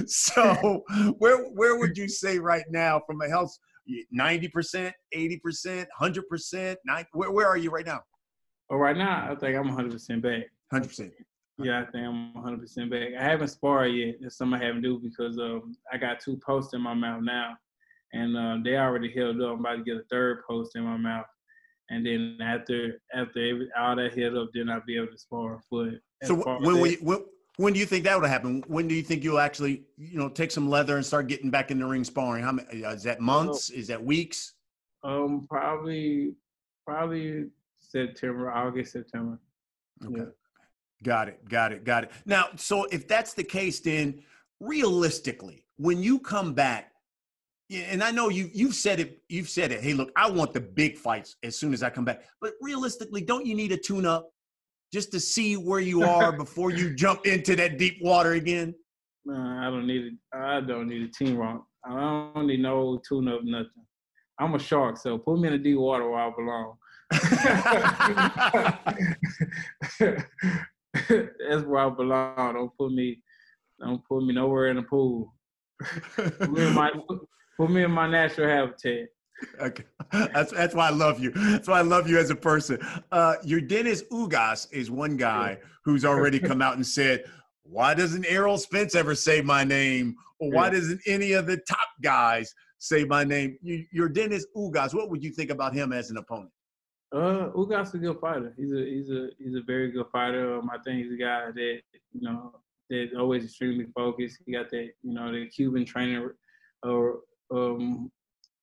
[0.08, 0.84] so
[1.20, 3.58] where where would you say right now from a health
[4.14, 6.76] 90%, 80%, 100%?
[6.86, 8.02] nine, Where, where are you right now?
[8.70, 10.44] Well, right now, I think I'm 100% back.
[10.74, 11.12] 100%.
[11.60, 13.10] Yeah, I think I'm 100 percent back.
[13.20, 14.16] I haven't sparred yet.
[14.22, 17.58] That's something I haven't do because um, I got two posts in my mouth now,
[18.14, 19.54] and uh, they already held up.
[19.54, 21.26] I'm about to get a third post in my mouth,
[21.90, 25.64] and then after after every, all that held up, then I'll be able to spar.
[25.72, 25.94] But
[26.24, 28.64] so when we when, when do you think that would happen?
[28.68, 31.72] When do you think you'll actually you know take some leather and start getting back
[31.72, 32.44] in the ring sparring?
[32.44, 33.72] How many, is that months?
[33.72, 34.54] Is that weeks?
[35.04, 36.36] Um, probably
[36.86, 37.48] probably
[37.80, 39.40] September, August, September.
[40.06, 40.20] Okay.
[40.20, 40.26] Yeah.
[41.04, 41.48] Got it.
[41.48, 41.84] Got it.
[41.84, 42.12] Got it.
[42.26, 44.24] Now, so if that's the case, then
[44.60, 46.92] realistically, when you come back,
[47.70, 49.82] and I know you you've said it, you've said it.
[49.82, 52.24] Hey, look, I want the big fights as soon as I come back.
[52.42, 54.32] But realistically, don't you need a tune up
[54.94, 58.74] just to see where you are before you jump into that deep water again?
[59.26, 60.14] Nah, I don't need it.
[60.34, 61.64] I don't need a team wrong.
[61.86, 63.68] I don't need no tune up, nothing.
[64.40, 66.78] I'm a shark, so put me in the deep water where I belong.
[71.10, 72.54] That's where I belong.
[72.54, 73.20] Don't put me,
[73.80, 75.34] don't put me nowhere in the pool.
[76.16, 76.92] put, me in my,
[77.58, 79.08] put me in my natural habitat.
[79.60, 81.32] Okay, that's that's why I love you.
[81.32, 82.80] That's why I love you as a person.
[83.12, 87.24] Uh, Yordenis Ugas is one guy who's already come out and said,
[87.64, 91.88] "Why doesn't Errol Spence ever say my name, or why doesn't any of the top
[92.02, 93.58] guys say my name?"
[93.96, 96.52] Yordenis Ugas, what would you think about him as an opponent?
[97.14, 98.54] Uh, Ugas a good fighter.
[98.58, 100.58] He's a he's a he's a very good fighter.
[100.58, 101.80] Um, I think he's a guy that
[102.12, 102.54] you know
[102.90, 104.40] that's always extremely focused.
[104.46, 106.30] He got that you know the Cuban training
[106.84, 108.12] or um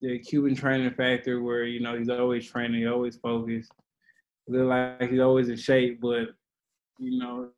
[0.03, 3.73] the Cuban training factor where you know he's always training, always focused.
[4.47, 6.29] Look like he's always in shape, but
[6.99, 7.49] you know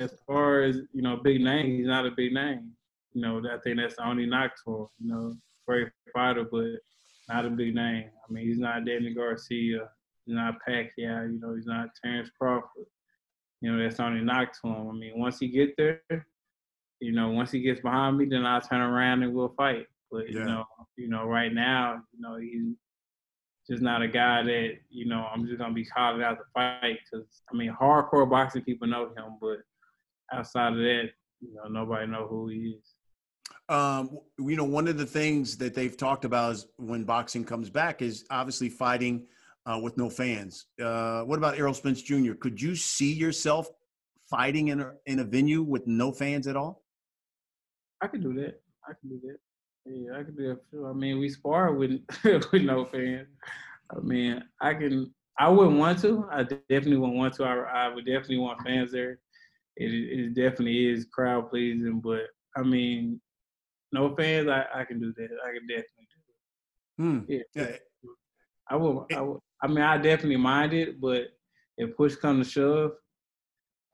[0.00, 2.72] as far as you know big name, he's not a big name.
[3.12, 4.86] You know I think that's the only knock to him.
[4.98, 5.36] You know
[5.68, 6.80] great fighter, but
[7.28, 8.10] not a big name.
[8.28, 9.88] I mean he's not Danny Garcia
[10.26, 11.32] He's not Pacquiao.
[11.32, 12.86] You know, he's not Terrence Crawford.
[13.60, 14.88] You know, that's only knock to him.
[14.88, 16.02] I mean, once he get there,
[17.00, 19.86] you know, once he gets behind me, then I'll turn around and we'll fight.
[20.10, 20.38] But yeah.
[20.38, 20.64] you know,
[20.96, 22.76] you know, right now, you know, he's
[23.68, 26.98] just not a guy that you know I'm just gonna be calling out to fight
[27.10, 29.58] because I mean, hardcore boxing people know him, but
[30.32, 31.10] outside of that,
[31.40, 32.94] you know, nobody know who he is.
[33.68, 37.70] Um, you know, one of the things that they've talked about is when boxing comes
[37.70, 39.26] back is obviously fighting
[39.66, 40.66] uh, with no fans.
[40.82, 42.34] Uh, what about Errol Spence Jr.?
[42.34, 43.68] Could you see yourself
[44.30, 46.82] fighting in a in a venue with no fans at all?
[48.00, 48.60] I could do that.
[48.86, 49.38] I can do that.
[49.86, 50.60] Yeah, I could do that.
[50.70, 50.90] Sure.
[50.90, 53.28] I mean, we spar with with no fans.
[53.94, 55.12] I mean, I can.
[55.38, 56.28] I wouldn't want to.
[56.30, 57.44] I definitely wouldn't want to.
[57.44, 59.18] I, I would definitely want fans there.
[59.76, 62.22] It, it definitely is crowd pleasing, but
[62.56, 63.20] I mean,
[63.92, 64.48] no fans.
[64.48, 65.28] I, I can do that.
[65.44, 67.02] I can definitely do it.
[67.02, 67.20] Hmm.
[67.28, 67.42] Yeah.
[67.54, 67.76] yeah.
[68.68, 69.06] I will.
[69.14, 69.42] I will.
[69.64, 71.28] I mean, I definitely mind it, but
[71.78, 72.90] if push comes to shove,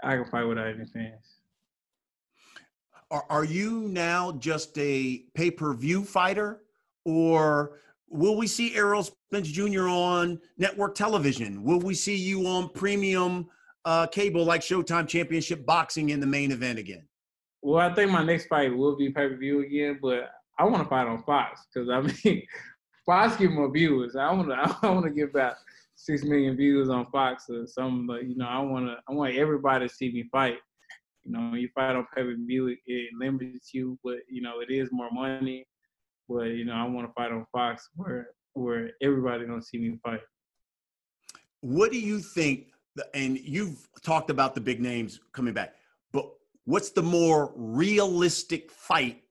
[0.02, 1.36] I can fight without any fans.
[3.12, 6.62] Are, are you now just a pay per view fighter,
[7.04, 7.78] or
[8.08, 9.86] will we see Errol Spence Jr.
[9.86, 11.62] on network television?
[11.62, 13.46] Will we see you on premium
[13.84, 17.06] uh, cable like Showtime Championship Boxing in the main event again?
[17.62, 20.82] Well, I think my next fight will be pay per view again, but I want
[20.82, 22.42] to fight on Fox because I mean,
[23.10, 24.14] Fox give more viewers.
[24.14, 24.54] I want to
[24.86, 25.56] I want to get about
[25.96, 28.06] six million views on Fox or something.
[28.06, 30.58] But you know, I want to I want everybody to see me fight.
[31.24, 34.60] You know, you fight on pay per view, it, it limits you, but you know,
[34.60, 35.66] it is more money.
[36.28, 39.98] But you know, I want to fight on Fox where where everybody gonna see me
[40.04, 40.20] fight.
[41.62, 42.68] What do you think?
[43.12, 45.74] And you've talked about the big names coming back,
[46.12, 46.30] but
[46.64, 49.24] what's the more realistic fight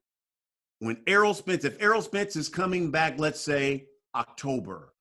[0.79, 4.93] when Errol Spence, if Errol Spence is coming back, let's say October,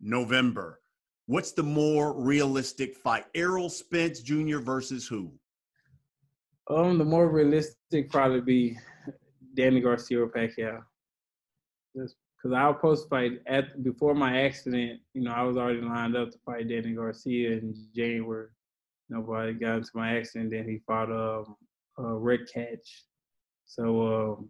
[0.00, 0.80] November,
[1.26, 3.24] what's the more realistic fight?
[3.34, 4.58] Errol Spence Jr.
[4.58, 5.32] versus who?
[6.68, 8.78] Um, the more realistic probably be
[9.54, 10.82] Danny Garcia or Pacquiao.
[11.96, 15.00] Just because I was to fight at before my accident.
[15.14, 18.48] You know, I was already lined up to fight Danny Garcia in January.
[19.08, 20.50] Nobody got into my accident.
[20.50, 21.56] Then he fought um,
[21.98, 22.78] uh, Redkach.
[23.64, 24.48] So um,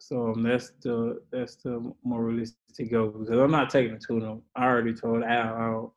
[0.00, 4.24] so um, that's the that's the more realistic goal because I'm not taking a tune
[4.24, 4.40] up.
[4.56, 5.92] I already told Al I don't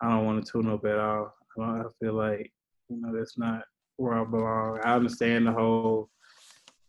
[0.00, 1.34] I don't want to tune up at all.
[1.60, 2.52] I, I feel like
[2.88, 3.62] you know that's not
[3.96, 4.80] where I belong.
[4.84, 6.10] I understand the whole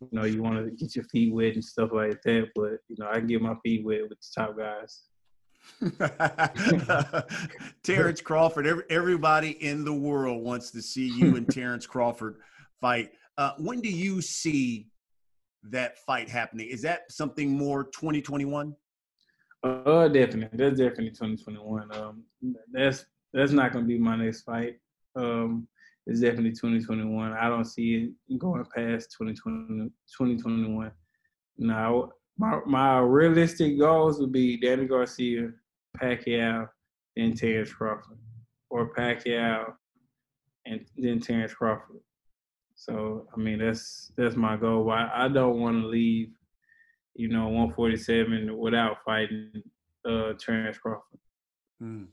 [0.00, 2.96] you know you want to get your feet wet and stuff like that, but you
[2.98, 5.02] know I can get my feet wet with the top guys.
[7.82, 8.66] Terrence Crawford.
[8.66, 12.36] Every, everybody in the world wants to see you and Terrence Crawford
[12.80, 13.10] fight.
[13.36, 14.89] Uh, when do you see
[15.64, 16.68] that fight happening?
[16.68, 18.74] Is that something more 2021?
[19.62, 20.56] Uh, definitely.
[20.56, 21.94] That's definitely 2021.
[21.94, 22.24] Um,
[22.72, 24.78] that's that's not gonna be my next fight.
[25.16, 25.68] Um,
[26.06, 27.32] it's definitely 2021.
[27.32, 30.90] I don't see it going past 2020, 2021.
[31.58, 35.52] Now, my my realistic goals would be Danny Garcia,
[36.00, 36.68] Pacquiao,
[37.16, 38.18] then Terrence Crawford,
[38.70, 39.74] or Pacquiao,
[40.64, 42.00] and then Terrence Crawford.
[42.80, 44.90] So I mean that's that's my goal.
[44.90, 46.30] I, I don't want to leave,
[47.14, 49.62] you know, 147 without fighting
[50.08, 51.20] uh Terrence Crawford.
[51.82, 52.06] Mm.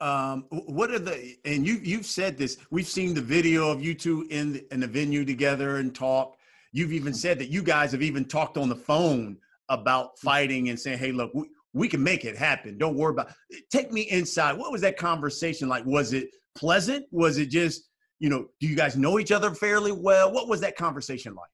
[0.00, 2.56] Um, what are the and you you've said this.
[2.70, 6.38] We've seen the video of you two in the, in the venue together and talk.
[6.72, 9.36] You've even said that you guys have even talked on the phone
[9.68, 12.78] about fighting and saying, "Hey, look, we, we can make it happen.
[12.78, 13.28] Don't worry about."
[13.70, 14.56] Take me inside.
[14.56, 15.84] What was that conversation like?
[15.84, 17.04] Was it pleasant?
[17.10, 20.32] Was it just you know, do you guys know each other fairly well?
[20.32, 21.50] What was that conversation like?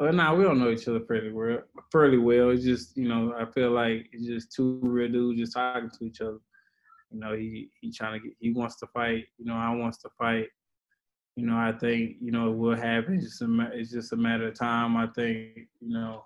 [0.00, 1.58] Uh, nah, we don't know each other fairly well.
[1.90, 2.50] Fairly well.
[2.50, 6.04] It's just, you know, I feel like it's just two real dudes just talking to
[6.04, 6.38] each other.
[7.10, 9.24] You know, he he trying to get, he wants to fight.
[9.38, 10.48] You know, I wants to fight.
[11.36, 13.14] You know, I think you know it will happen.
[13.14, 14.96] It's just a it's just a matter of time.
[14.96, 16.22] I think you know,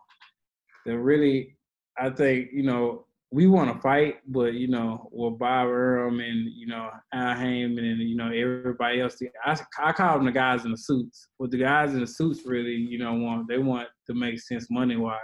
[0.85, 1.57] that really,
[1.97, 6.51] I think you know we want to fight, but you know, with Bob Arum and
[6.55, 10.67] you know Al Haymon and you know everybody else, I, I call them the guys
[10.67, 11.29] in the suits.
[11.41, 14.71] But the guys in the suits really, you know, want they want to make sense
[14.71, 15.19] money wise.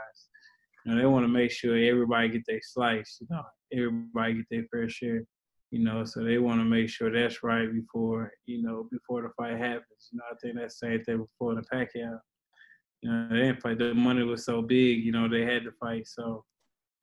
[0.84, 3.18] You know, they want to make sure everybody get their slice.
[3.20, 3.42] You know,
[3.74, 5.22] everybody get their fair share.
[5.70, 9.28] You know, so they want to make sure that's right before you know before the
[9.36, 10.08] fight happens.
[10.10, 12.18] You know, I think that's the same thing before the Pacquiao.
[13.02, 13.78] You know, they didn't fight.
[13.78, 15.04] The money was so big.
[15.04, 16.06] You know, they had to fight.
[16.08, 16.46] So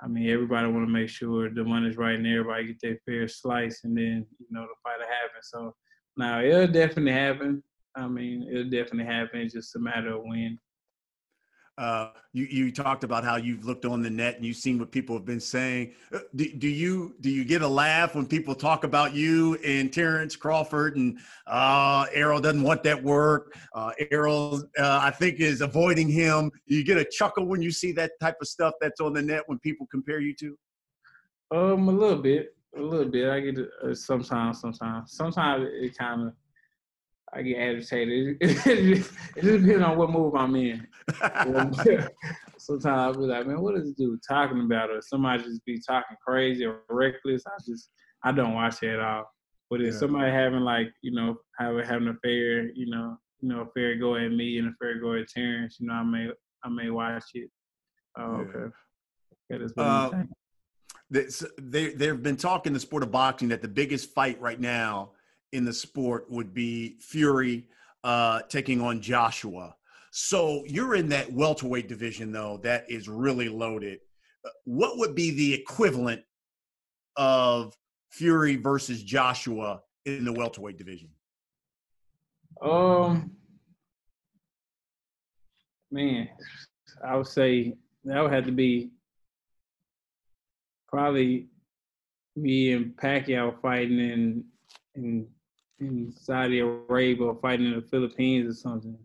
[0.02, 3.28] I mean, everybody want to make sure the money's right and everybody get their fair
[3.28, 5.42] slice, and then you know the fight will happen.
[5.42, 5.76] So
[6.18, 7.64] now it'll definitely happen.
[7.96, 9.42] I mean, it'll definitely happen.
[9.42, 10.60] It's just a matter of when.
[11.78, 14.92] Uh, you you talked about how you've looked on the net and you've seen what
[14.92, 15.94] people have been saying.
[16.14, 19.92] Uh, do, do you do you get a laugh when people talk about you and
[19.92, 23.58] Terrence Crawford and uh, Errol doesn't want that work?
[23.74, 26.50] Uh, Errol, uh, I think, is avoiding him.
[26.68, 29.22] Do you get a chuckle when you see that type of stuff that's on the
[29.22, 30.58] net when people compare you to?
[31.52, 33.30] Um, a little bit, a little bit.
[33.30, 35.12] I get it uh, sometimes, sometimes.
[35.12, 36.34] Sometimes it kind of
[37.36, 38.38] I get agitated.
[38.42, 40.88] it just depends on what move I'm in.
[42.58, 44.90] Sometimes I'll be like, man, what is this dude talking about?
[44.90, 47.44] Or somebody just be talking crazy or reckless.
[47.46, 47.90] I just
[48.24, 49.30] I don't watch it at all.
[49.70, 50.00] But if yeah.
[50.00, 53.98] somebody having like, you know, having having a fair, you know, you know, a fair
[53.98, 56.30] go at me and a fair go at Terrence, you know, I may
[56.64, 57.50] I may watch it.
[58.18, 58.38] Oh, yeah.
[58.38, 58.74] okay.
[59.52, 60.24] Okay, that's what uh,
[61.62, 65.12] they they've been talking the sport of boxing that the biggest fight right now
[65.56, 67.68] in the sport would be Fury
[68.04, 69.76] uh, taking on Joshua.
[70.12, 74.00] So you're in that welterweight division, though, that is really loaded.
[74.46, 76.22] Uh, what would be the equivalent
[77.16, 77.76] of
[78.12, 81.10] Fury versus Joshua in the welterweight division?
[82.62, 83.32] Um,
[85.92, 86.30] man,
[87.06, 88.92] I would say that would have to be
[90.88, 91.48] probably
[92.36, 94.44] me and Pacquiao fighting in
[94.96, 95.28] in
[95.80, 98.98] in Saudi Arabia or fighting in the Philippines or something.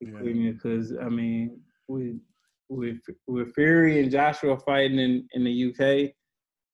[0.00, 0.10] Yeah.
[0.20, 2.20] Because I mean, with
[2.68, 6.12] with with Fury and Joshua fighting in in the UK,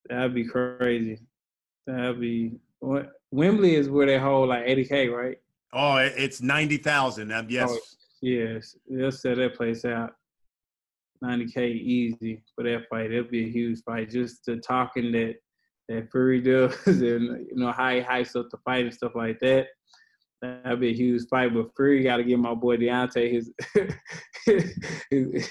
[0.08, 1.20] that'd be crazy.
[1.86, 5.38] That'd be what Wembley is where they hold like 80k, right?
[5.72, 7.32] Oh, it's ninety thousand.
[7.32, 7.70] Um, yes.
[7.70, 7.78] Oh,
[8.22, 10.14] yes, they'll set that place out.
[11.22, 13.12] 90k easy for that fight.
[13.12, 14.10] It'll be a huge fight.
[14.10, 15.36] Just the talking that
[15.90, 19.38] that Fury does and you know how he hypes up the fight and stuff like
[19.40, 19.66] that.
[20.40, 23.52] That'd be a huge fight, but Fury got to give my boy Deontay his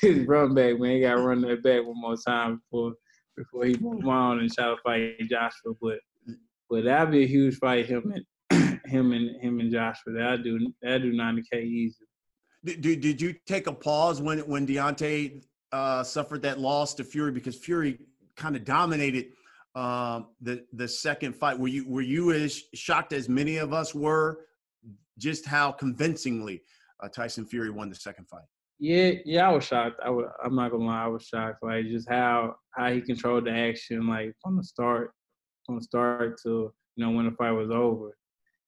[0.01, 0.95] his, run back, man.
[0.95, 2.93] He got to run that back one more time before
[3.37, 5.73] before he move on and try to fight Joshua.
[5.79, 5.99] But
[6.69, 8.13] but that'd be a huge fight, him
[8.49, 10.13] and him and him and Joshua.
[10.13, 12.05] That do that do ninety k easy.
[12.63, 17.31] Did, did you take a pause when when Deontay uh, suffered that loss to Fury
[17.31, 17.99] because Fury
[18.35, 19.33] kind of dominated
[19.75, 21.57] um, the the second fight.
[21.59, 24.45] Were you were you as shocked as many of us were,
[25.17, 26.63] just how convincingly
[27.03, 28.45] uh, Tyson Fury won the second fight?
[28.79, 29.99] Yeah, yeah, I was shocked.
[30.03, 31.61] I was, I'm not gonna lie, I was shocked.
[31.61, 35.11] Like just how how he controlled the action, like from the start,
[35.65, 38.15] from the start to you know when the fight was over.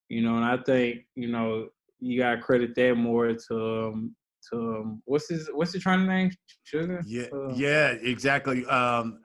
[0.10, 4.16] You know, and I think you know you got to credit that more to um,
[4.52, 6.32] to um, what's his what's his trying name?
[6.64, 7.02] Sugar.
[7.08, 8.66] Yeah, uh, yeah, exactly.
[8.66, 9.20] Um,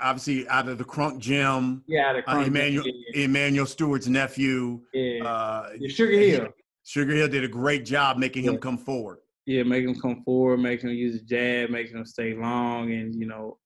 [0.00, 1.82] obviously out of the Kronk Gym.
[1.86, 3.24] Yeah, the uh, Emanuel yeah.
[3.24, 4.80] Emanuel Steward's nephew.
[4.92, 6.48] Yeah, uh, Sugar Hill.
[6.84, 8.52] Sugar Hill did a great job making yeah.
[8.52, 9.18] him come forward.
[9.46, 13.14] Yeah, making him come forward, making him use a jab, making him stay long, and
[13.14, 13.58] you know,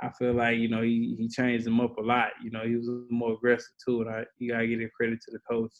[0.00, 2.30] I feel like you know he he changed him up a lot.
[2.42, 5.40] You know, he was more aggressive too, and I you gotta give credit to the
[5.50, 5.72] coach,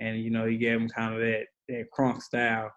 [0.00, 2.70] and you know he gave him kind of that that Kronk style.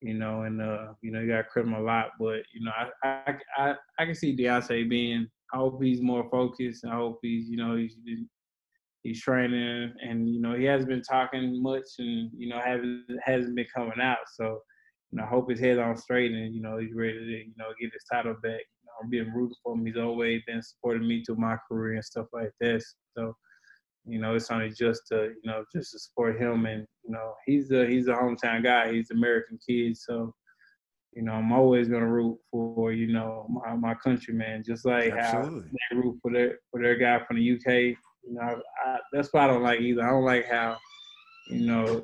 [0.00, 2.72] You know, and uh, you know you gotta credit him a lot, but you know
[2.76, 5.28] I I I, I can see Deontay being.
[5.52, 6.84] I hope he's more focused.
[6.84, 7.96] I hope he's you know he's
[9.02, 13.56] he's training, and you know he hasn't been talking much, and you know haven't hasn't
[13.56, 14.18] been coming out.
[14.34, 14.60] So,
[15.10, 17.52] you know, I hope his head on straight, and you know he's ready to you
[17.56, 18.60] know get his title back.
[18.60, 19.86] You know, I'm being rooting for him.
[19.86, 22.94] He's always been supporting me through my career and stuff like this.
[23.16, 23.34] So,
[24.06, 27.34] you know, it's only just to you know just to support him, and you know
[27.46, 28.92] he's a he's a hometown guy.
[28.92, 30.34] He's American kid, so
[31.14, 35.68] you know, I'm always gonna root for you know my my countryman, just like Absolutely.
[35.68, 37.96] how they root for their for their guy from the UK.
[38.24, 40.02] You know, I, that's why I don't like either.
[40.02, 40.78] I don't like how,
[41.48, 42.02] you know,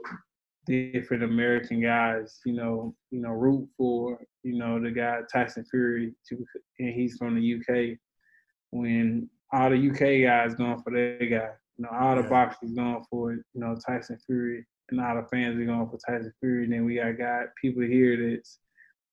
[0.67, 6.15] different American guys, you know, you know, root for, you know, the guy Tyson Fury,
[6.29, 6.45] to,
[6.81, 7.99] and he's from the UK.
[8.71, 12.29] When all the UK guys going for their guy, you know, all the yeah.
[12.29, 16.33] boxers going for, you know, Tyson Fury, and all the fans are going for Tyson
[16.41, 16.65] Fury.
[16.65, 18.59] And then we got got people here that's,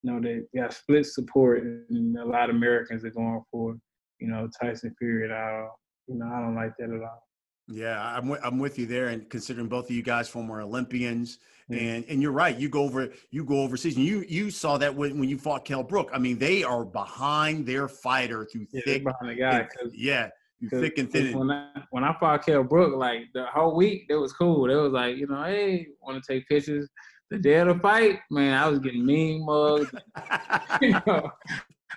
[0.06, 3.76] you know, that got split support, and a lot of Americans are going for,
[4.20, 5.32] you know, Tyson Fury.
[5.32, 5.66] I,
[6.08, 7.24] you know, I don't like that at all.
[7.68, 11.40] Yeah, I'm w- I'm with you there, and considering both of you guys former Olympians,
[11.72, 11.84] mm-hmm.
[11.84, 14.94] and and you're right, you go over you go overseas, and you you saw that
[14.94, 16.12] when, when you fought Kell Brook.
[16.14, 19.68] I mean, they are behind their fighter through yeah, thick, behind the guy.
[19.82, 20.30] And, yeah,
[20.70, 21.40] thick and thin.
[21.40, 24.70] When I when I fought Kell Brook, like the whole week, it was cool.
[24.70, 26.88] It was like you know, hey, want to take pictures.
[27.32, 29.92] The day of the fight, man, I was getting mean mugs.
[30.82, 31.32] you know,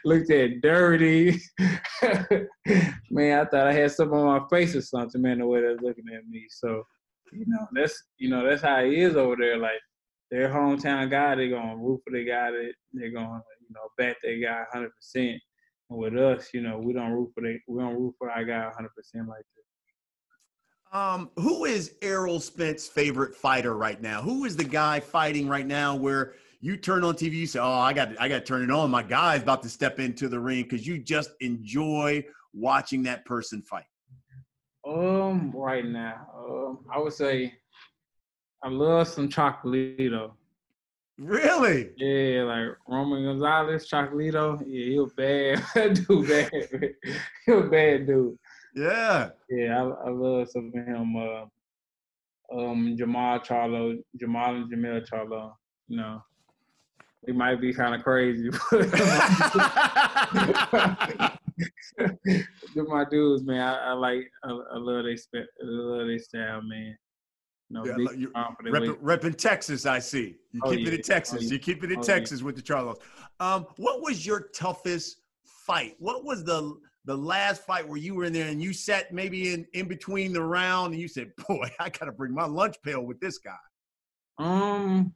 [0.05, 1.39] looked at dirty.
[3.11, 5.77] man, I thought I had something on my face or something, man, the way they're
[5.77, 6.47] looking at me.
[6.49, 6.83] So,
[7.33, 9.59] you know, that's you know, that's how he is over there.
[9.59, 9.81] Like
[10.31, 14.17] their hometown guy, they're gonna root for the guy that they're gonna, you know, bet
[14.23, 15.41] their guy hundred percent.
[15.91, 18.45] And with us, you know, we don't root for the we don't root for our
[18.45, 19.63] guy hundred percent like that.
[20.93, 24.23] Um, who is Errol Spence' favorite fighter right now?
[24.23, 27.71] Who is the guy fighting right now where you turn on TV, you say, "Oh,
[27.71, 28.91] I got, I got to turn it on.
[28.91, 33.63] My guy's about to step into the ring," because you just enjoy watching that person
[33.63, 33.85] fight.
[34.87, 37.55] Um, right now, um, I would say
[38.63, 40.33] I love some Chocolatito.
[41.19, 41.91] Really?
[41.97, 44.61] Yeah, like Roman Gonzalez, Chocolatito.
[44.67, 46.51] Yeah, he a bad dude, bad.
[47.47, 48.39] he a bad dude.
[48.75, 49.31] Yeah.
[49.51, 51.17] Yeah, I, I love some of him.
[51.17, 51.45] Uh,
[52.51, 55.53] um, Jermall Charlo, Jermall and Jermell Charlo.
[55.89, 56.23] You know,
[57.27, 58.51] it might be kind of crazy.
[62.75, 63.61] They're my dudes, man.
[63.61, 66.97] I, I like, I, I love they, I love their style, man.
[67.71, 70.37] No, yeah, you rep, repping Texas, I see.
[70.53, 70.89] You oh, keep yeah.
[70.89, 71.39] it in Texas.
[71.39, 71.51] Oh, yeah.
[71.51, 72.97] You keep it in oh, Texas with the Charlos.
[73.41, 75.95] Um, what was your toughest fight?
[75.99, 76.79] What was the
[77.09, 80.31] the last fight where you were in there and you sat maybe in in between
[80.31, 83.39] the round and you said, "Boy, I got to bring my lunch pail with this
[83.39, 83.57] guy."
[84.39, 85.13] Um,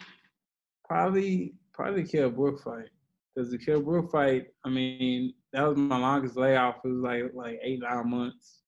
[0.88, 2.88] probably probably the Kell Brook fight.
[3.34, 6.76] Because the Kell Brook fight, I mean, that was my longest layoff.
[6.82, 8.62] It was like like eight nine months,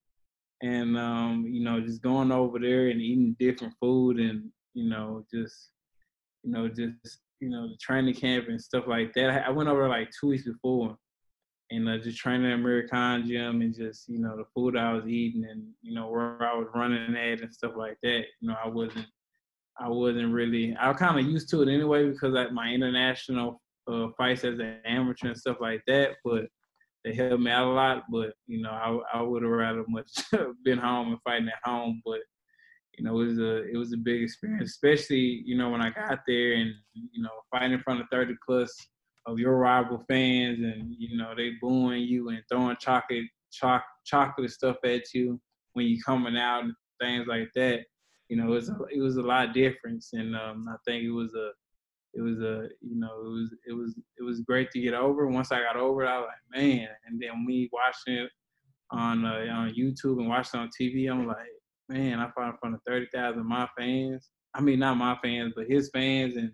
[0.62, 5.24] and um, you know, just going over there and eating different food, and you know,
[5.32, 5.70] just
[6.42, 9.46] you know, just you know, the training camp and stuff like that.
[9.46, 10.98] I went over like two weeks before,
[11.70, 15.06] and uh, just training at American Gym and just you know the food I was
[15.06, 18.24] eating and you know where I was running at and stuff like that.
[18.40, 19.06] You know, I wasn't
[19.78, 20.76] I wasn't really.
[20.76, 23.60] I was kind of used to it anyway because like my international
[23.90, 26.12] uh, fights as an amateur and stuff like that.
[26.24, 26.46] But
[27.04, 28.04] they helped me out a lot.
[28.10, 30.10] But you know, I I would have rather much
[30.64, 32.02] been home and fighting at home.
[32.04, 32.20] But
[32.96, 35.90] you know, it was a it was a big experience, especially you know when I
[35.90, 38.72] got there and you know fighting in front of thirty plus
[39.26, 44.50] of your rival fans and you know they booing you and throwing chocolate choc- chocolate
[44.50, 45.40] stuff at you
[45.72, 47.84] when you coming out and things like that
[48.28, 51.04] you know, it was a, it was a lot of difference, and um, I think
[51.04, 51.50] it was a
[52.14, 55.26] it was a you know it was it was it was great to get over.
[55.26, 56.88] Once I got over it, I was like, man.
[57.06, 58.30] And then me watching it
[58.90, 61.36] on uh, on YouTube and watching on TV, I'm like,
[61.88, 64.30] man, I fought in front of thirty thousand my fans.
[64.54, 66.52] I mean, not my fans, but his fans, and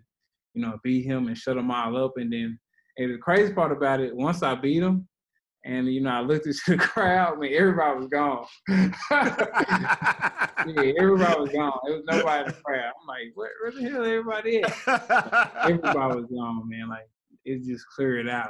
[0.53, 2.13] you know, beat him and shut them all up.
[2.17, 2.59] And then,
[2.97, 5.07] and the crazy part about it, once I beat him,
[5.63, 8.45] and you know, I looked into the crowd, I mean, everybody was gone.
[10.67, 11.79] yeah, everybody was gone.
[11.85, 12.91] There was nobody in the crowd.
[13.01, 15.65] I'm like, where, where the hell everybody at?
[15.65, 16.89] everybody was gone, man.
[16.89, 17.07] Like
[17.45, 18.49] it just cleared out.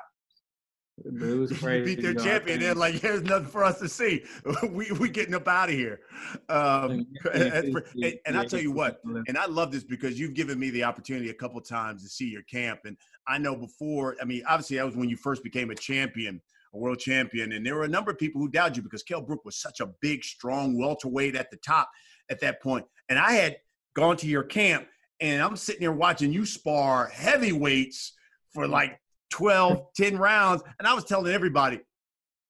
[1.05, 1.95] It was crazy.
[1.95, 2.59] beat their champion.
[2.59, 4.23] They're like, "There's nothing for us to see.
[4.69, 6.01] we we getting up out of here."
[6.49, 10.59] Um, and, and, and I'll tell you what, and I love this because you've given
[10.59, 12.97] me the opportunity a couple times to see your camp, and
[13.27, 14.15] I know before.
[14.21, 16.41] I mean, obviously, that was when you first became a champion,
[16.73, 19.21] a world champion, and there were a number of people who doubted you because Kell
[19.21, 21.89] Brook was such a big, strong welterweight at the top
[22.29, 22.83] at that point.
[22.83, 23.57] point, and I had
[23.95, 24.87] gone to your camp,
[25.19, 28.13] and I'm sitting there watching you spar heavyweights
[28.53, 29.00] for like
[29.31, 30.63] 12, 10 rounds.
[30.79, 31.79] And I was telling everybody,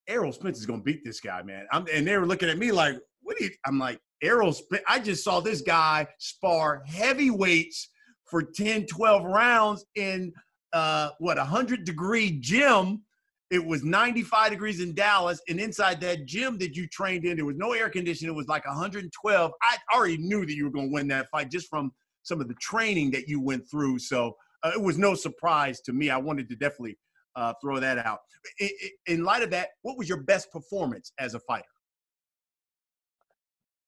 [0.08, 1.66] Errol Spence is going to beat this guy, man.
[1.72, 4.84] I'm, and they were looking at me like, what do you, I'm like, Errol Spence,
[4.88, 7.90] I just saw this guy spar heavyweights
[8.26, 10.34] for 10, 12 rounds in
[10.74, 13.04] uh, what, a 100 degree gym.
[13.52, 15.42] It was 95 degrees in Dallas.
[15.50, 18.34] And inside that gym that you trained in, there was no air conditioning.
[18.34, 19.52] It was like 112.
[19.62, 21.92] I already knew that you were going to win that fight just from
[22.24, 24.00] some of the training that you went through.
[24.00, 26.10] So, uh, it was no surprise to me.
[26.10, 26.98] I wanted to definitely
[27.36, 28.20] uh, throw that out.
[28.60, 28.70] In,
[29.08, 31.66] in, light of that, what was your best performance as a fighter?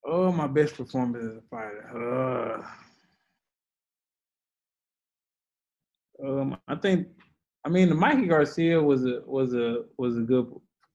[0.06, 2.64] Oh, my best performance as a fighter.
[6.22, 7.08] Uh, um, I think,
[7.66, 10.48] I mean, the Mikey Garcia was a was a was a good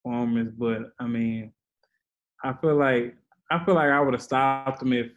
[0.04, 1.52] performance, but I mean,
[2.44, 3.16] I feel like
[3.50, 5.10] I feel like I would have stopped him if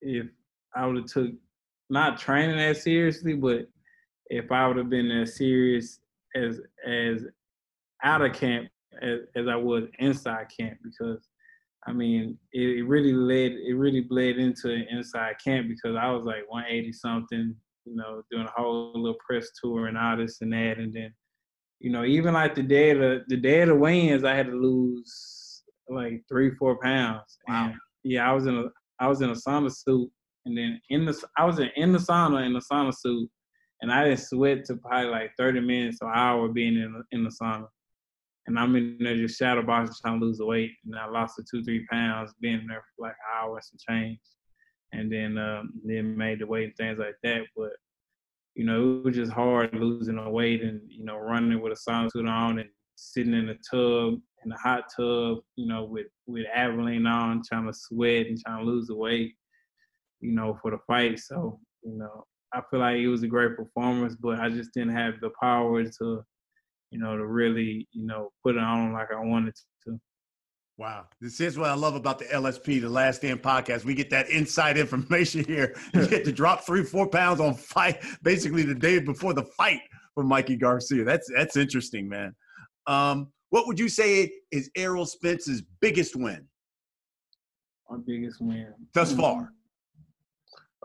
[0.00, 0.26] if
[0.74, 1.32] I would have took
[1.90, 3.68] not training that seriously, but
[4.28, 6.00] if I would have been as serious
[6.36, 7.24] as as
[8.04, 8.68] out of camp
[9.02, 11.28] as, as I was inside camp because
[11.86, 16.10] I mean it, it really led it really bled into an inside camp because I
[16.10, 17.54] was like 180 something,
[17.84, 21.12] you know, doing a whole little press tour and all this and that and then
[21.80, 24.46] you know, even like the day of the, the day of the wins, I had
[24.46, 27.38] to lose like three, four pounds.
[27.46, 27.66] Wow.
[27.66, 28.64] And yeah, I was in a
[29.00, 30.10] I was in a sauna suit,
[30.44, 33.30] and then in the I was in, in the sauna in the sauna suit,
[33.80, 37.30] and I didn't sweat to probably like 30 minutes or hour being in in the
[37.30, 37.68] sauna.
[38.46, 41.36] And I'm in there just shadow boxing trying to lose the weight, and I lost
[41.36, 44.20] the two three pounds being there for like hours and change,
[44.92, 47.42] and then um, then made the weight and things like that.
[47.56, 47.72] But
[48.54, 51.90] you know, it was just hard losing the weight and you know running with a
[51.90, 56.06] sauna suit on and sitting in the tub in the hot tub, you know, with
[56.26, 59.34] with Albolene on, trying to sweat and trying to lose the weight,
[60.20, 61.18] you know, for the fight.
[61.18, 64.94] So you know, I feel like it was a great performance, but I just didn't
[64.94, 66.22] have the power to,
[66.90, 70.00] you know, to really, you know, put it on like I wanted to.
[70.78, 71.06] Wow.
[71.20, 73.84] This is what I love about the LSP, the Last Stand podcast.
[73.84, 75.74] We get that inside information here.
[75.94, 79.80] You get to drop three, four pounds on fight, basically the day before the fight
[80.14, 81.04] for Mikey Garcia.
[81.04, 82.34] That's that's interesting, man.
[82.86, 86.46] Um, what would you say is Errol Spence's biggest win?
[87.90, 88.72] My biggest win.
[88.94, 89.52] Thus far.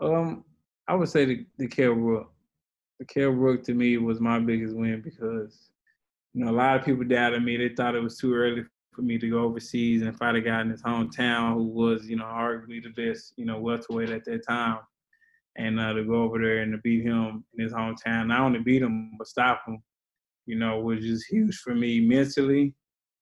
[0.00, 0.44] Um,
[0.86, 2.30] I would say the, the Kell Brook.
[2.98, 5.70] The Kell Brook to me was my biggest win because,
[6.34, 7.56] you know, a lot of people doubted me.
[7.56, 10.60] They thought it was too early for me to go overseas and fight a guy
[10.60, 14.46] in his hometown who was, you know, arguably the best, you know, welterweight at that
[14.46, 14.78] time.
[15.56, 18.58] And uh, to go over there and to beat him in his hometown, not only
[18.58, 19.82] beat him but stop him,
[20.46, 22.74] you know, was just huge for me mentally,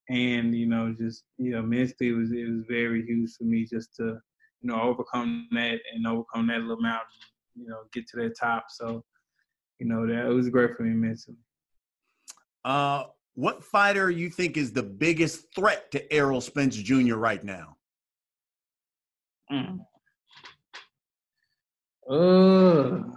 [0.08, 3.66] and you know, just you know, mentally it was it was very huge for me
[3.66, 4.18] just to,
[4.62, 7.06] you know, overcome that and overcome that little mountain
[7.54, 8.66] you know, get to that top.
[8.70, 9.04] So,
[9.78, 11.36] you know, that it was great for me mentally.
[12.64, 17.16] Uh, what fighter you think is the biggest threat to Errol Spence Jr.
[17.16, 17.76] right now?
[19.50, 19.80] Mm.
[22.10, 23.16] Uh,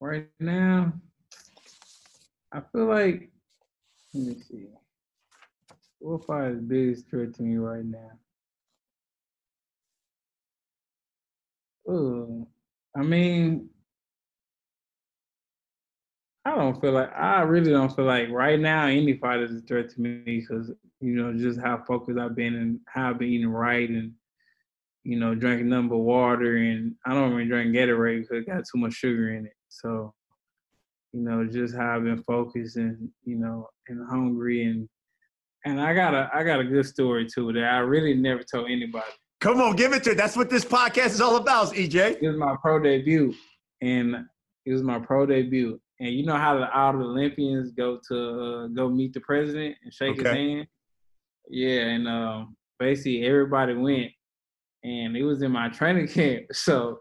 [0.00, 0.92] right now,
[2.52, 3.30] I feel like
[4.12, 4.66] let me see.
[5.98, 8.12] What fight is the biggest threat to me right now?
[11.88, 12.46] Ooh,
[12.96, 13.68] I mean,
[16.46, 19.60] I don't feel like I really don't feel like right now any fight is a
[19.62, 20.70] threat to me because
[21.00, 24.12] you know just how focused I've been and how I've been eating right and
[25.04, 28.64] you know drinking nothing but water and I don't even drink Gatorade because it got
[28.64, 29.56] too much sugar in it.
[29.68, 30.12] So
[31.12, 34.88] you know just how I've been focused and you know and hungry and
[35.64, 38.70] and I got a I got a good story too that I really never told
[38.70, 39.04] anybody.
[39.44, 40.16] Come on, give it to it.
[40.16, 42.16] That's what this podcast is all about, EJ.
[42.22, 43.34] It was my pro debut,
[43.82, 44.24] and
[44.64, 45.78] it was my pro debut.
[46.00, 49.76] And you know how the, all the Olympians go to uh, go meet the president
[49.84, 50.22] and shake okay.
[50.22, 50.66] his hand.
[51.50, 54.12] Yeah, and um, basically everybody went,
[54.82, 56.46] and it was in my training camp.
[56.52, 57.00] So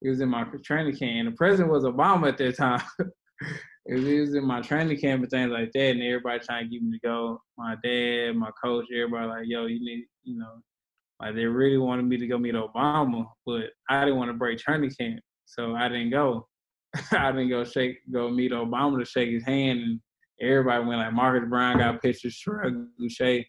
[0.00, 1.12] it was in my training camp.
[1.12, 2.80] And the president was Obama at that time.
[3.00, 6.64] it, was, it was in my training camp and things like that, and everybody trying
[6.64, 7.42] to get me to go.
[7.58, 10.62] My dad, my coach, everybody like, yo, you need, you know,
[11.22, 14.58] like they really wanted me to go meet Obama, but I didn't want to break
[14.58, 16.48] training camp, so I didn't go.
[17.12, 20.00] I didn't go shake, go meet Obama to shake his hand, and
[20.40, 23.44] everybody went like Marcus Browne got pictures, Terrell Gausha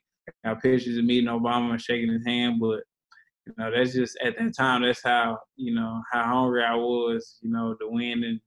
[0.45, 2.81] got pictures of meeting Obama and shaking his hand, but
[3.47, 7.39] you know that's just at that time that's how you know how hungry I was,
[7.41, 8.39] you know, to win and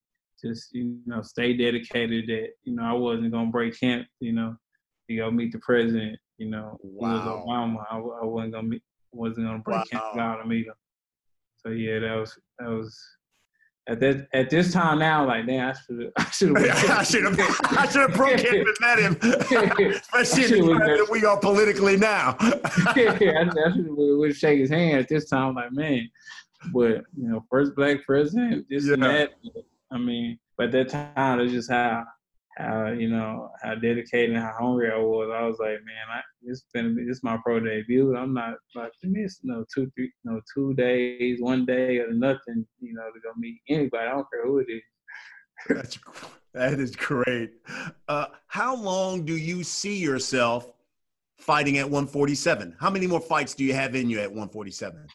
[0.43, 4.57] just you know stay dedicated that you know I wasn't gonna break camp, you know,
[5.11, 7.13] to go meet the president, you know, wow.
[7.13, 7.85] was Obama.
[7.91, 8.83] I, I wasn't gonna meet,
[9.17, 9.85] wasn't gonna break wow.
[9.91, 10.75] camp out to meet him.
[11.59, 12.99] So yeah, that was that was
[13.89, 17.25] at that at this time now, like damn, I should I should have I should
[17.25, 17.41] have
[17.77, 19.17] I should have broke him and met him,
[20.15, 22.37] especially in the time that we are politically now.
[22.97, 23.87] yeah, I, I should
[24.27, 26.09] have shake his hand at this time, like man.
[26.73, 28.95] But you know, first black president, this yeah.
[28.95, 29.31] and that.
[29.93, 32.05] I mean, but at that time, it's just how
[32.57, 35.31] how you know how dedicated and how hungry I was.
[35.33, 38.17] I was like, man, I, this been this my pro debut.
[38.17, 42.67] I'm not about to miss no two three no two days, one day or nothing.
[42.81, 44.07] You know, to go meet anybody.
[44.07, 44.83] I don't care who it is.
[45.69, 45.99] That's
[46.55, 47.53] that is great.
[48.09, 50.73] Uh, how long do you see yourself
[51.37, 52.77] fighting at 147?
[52.81, 55.07] How many more fights do you have in you at 147?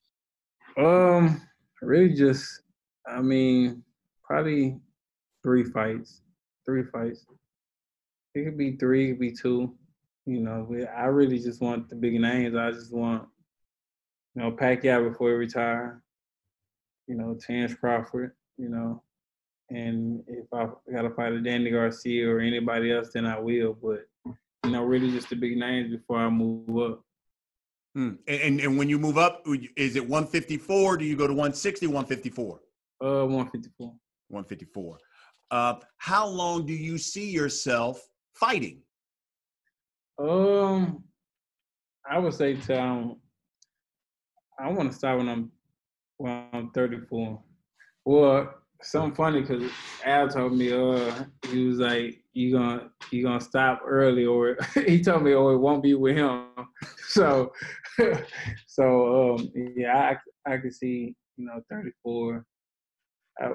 [0.78, 1.42] Um,
[1.82, 2.62] really just,
[3.08, 3.84] I mean,
[4.24, 4.80] probably
[5.44, 6.22] three fights
[6.72, 7.26] three fights.
[8.34, 9.76] It could be three, it could be two.
[10.26, 12.56] You know, we, I really just want the big names.
[12.56, 13.28] I just want,
[14.36, 16.02] you know, Pacquiao before he retire.
[17.08, 18.32] You know, Terrence Crawford.
[18.58, 19.04] You know,
[19.70, 23.74] and if I got to fight a Danny Garcia or anybody else, then I will.
[23.74, 27.02] But you know, really just the big names before I move up.
[27.96, 28.14] Hmm.
[28.28, 29.46] And, and when you move up,
[29.76, 30.98] is it 154?
[30.98, 32.60] Do you go to 160, 154?
[33.02, 33.94] Uh, 154.
[34.30, 34.98] 154.
[35.52, 38.02] Uh, how long do you see yourself
[38.34, 38.82] fighting?
[40.18, 41.04] Um,
[42.10, 43.18] I would say to um,
[44.60, 45.52] I want to start when I'm
[46.18, 47.39] when I'm 34.
[48.06, 49.70] Well, something funny because
[50.06, 55.02] Al told me uh he was like you gonna you gonna stop early or he
[55.02, 56.47] told me oh it won't be with him
[57.08, 57.52] so
[58.68, 62.45] so um yeah I I could see you know 34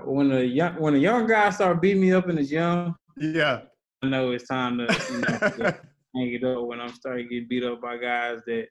[0.04, 3.62] when a young when a young guy start beating me up in the gym, yeah,
[4.02, 5.38] I know it's time to you know
[5.70, 5.80] to
[6.14, 6.64] hang it up.
[6.64, 8.66] When I'm starting to get beat up by guys that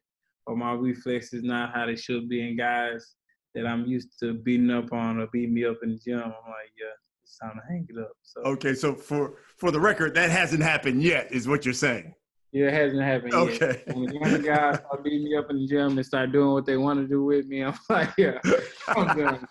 [0.47, 3.15] or my reflexes not how they should be, and guys
[3.53, 6.25] that I'm used to beating up on or beating me up in the gym, I'm
[6.25, 6.87] like, yeah,
[7.23, 8.11] it's time to hang it up.
[8.23, 12.13] So okay, so for for the record, that hasn't happened yet, is what you're saying.
[12.51, 13.83] Yeah, it hasn't happened okay.
[13.85, 13.95] yet.
[13.95, 16.65] When the young guys start beating me up in the gym and start doing what
[16.65, 18.39] they want to do with me, I'm like, yeah,
[18.87, 19.47] I'm done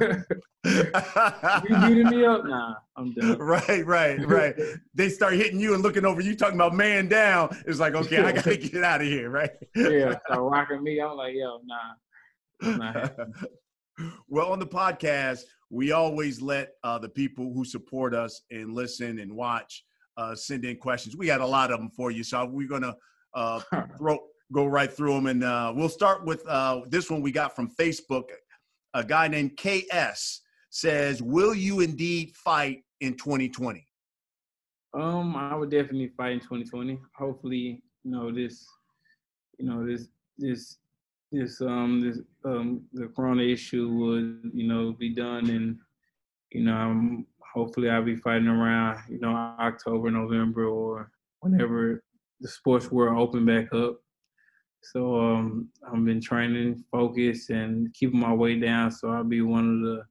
[0.00, 0.14] you
[0.64, 2.44] beating me up?
[2.44, 3.38] Nah, I'm done.
[3.38, 4.54] Right, right, right.
[4.94, 7.56] they start hitting you and looking over you, talking about man down.
[7.66, 9.50] It's like, okay, I gotta get out of here, right?
[9.74, 11.00] yeah, start rocking me.
[11.00, 11.94] I'm like, yo, nah.
[14.28, 15.40] well, on the podcast,
[15.70, 19.84] we always let uh, the people who support us and listen and watch
[20.16, 21.16] uh, send in questions.
[21.16, 22.94] We had a lot of them for you, so we're gonna
[23.34, 23.60] uh,
[23.98, 24.18] throw,
[24.52, 27.70] go right through them, and uh, we'll start with uh, this one we got from
[27.78, 28.24] Facebook
[28.98, 30.40] a guy named KS
[30.70, 33.86] says, "Will you indeed fight in 2020?"
[34.94, 36.98] Um, I would definitely fight in 2020.
[37.16, 38.66] Hopefully, you know this,
[39.58, 40.78] you know this this
[41.30, 45.78] this um this um the corona issue would you know be done and
[46.52, 52.02] you know I'm hopefully I'll be fighting around you know October, November, or whenever
[52.40, 54.00] the sports world open back up.
[54.82, 58.90] So um, I've been training, focus, and keeping my weight down.
[58.90, 60.02] So I'll be one of the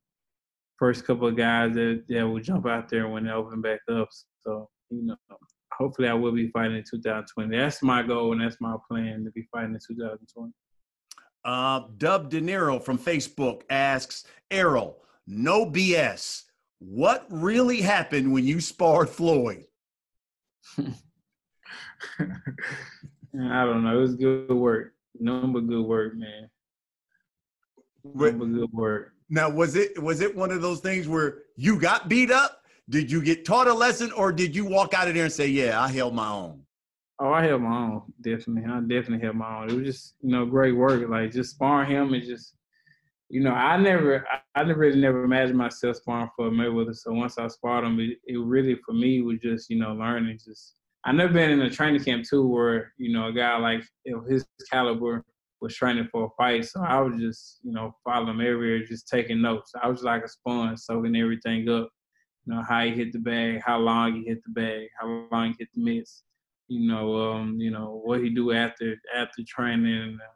[0.78, 4.10] first couple of guys that, that will jump out there when they open back up.
[4.46, 5.16] So, you know,
[5.74, 7.58] hopefully I will be fighting in 2020.
[7.58, 10.52] That's my goal and that's my plan to be fighting in 2020.
[11.46, 16.44] Uh, Dub De Niro from Facebook asks, Errol, no BS.
[16.80, 19.66] What really happened when you sparred Floyd?
[23.34, 23.98] I don't know.
[23.98, 24.94] It was good work.
[25.20, 26.50] Number good work, man.
[28.04, 29.14] Number good work.
[29.30, 32.62] Now, was it was it one of those things where you got beat up?
[32.90, 35.48] Did you get taught a lesson, or did you walk out of there and say,
[35.48, 36.62] "Yeah, I held my own"?
[37.20, 38.02] Oh, I held my own.
[38.22, 39.70] Definitely, I definitely held my own.
[39.70, 41.08] It was just you know great work.
[41.10, 42.56] Like just sparring him and just
[43.30, 46.96] you know I never I, I really never imagined myself sparring for a Mayweather.
[46.96, 50.40] So once I sparred him, it, it really for me was just you know learning
[50.44, 50.77] just
[51.08, 53.82] I never been in a training camp too where you know a guy like
[54.28, 55.24] his caliber
[55.62, 56.66] was training for a fight.
[56.66, 59.72] So I was just, you know, following everywhere, just taking notes.
[59.82, 61.90] I was like a sponge, soaking everything up.
[62.46, 65.50] You know, how he hit the bag, how long he hit the bag, how long
[65.50, 66.24] he hit the mitts.
[66.68, 70.34] You know, um, you know what he do after after training, uh,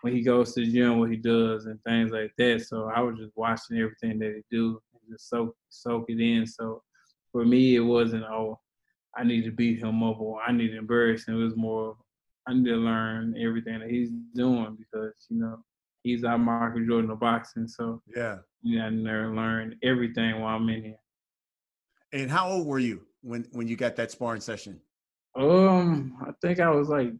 [0.00, 2.62] when he goes to the gym, what he does, and things like that.
[2.62, 6.46] So I was just watching everything that he do and just soak soak it in.
[6.46, 6.82] So
[7.30, 8.58] for me, it wasn't oh,
[9.16, 11.40] I need to beat him up or I need to embarrass him.
[11.40, 11.96] It was more
[12.46, 15.58] I need to learn everything that he's doing because you know
[16.02, 17.66] he's our Michael Jordan of boxing.
[17.66, 20.96] So yeah, yeah, I learn everything while I'm in here.
[22.12, 24.80] And how old were you when when you got that sparring session?
[25.36, 27.12] Um, I think I was like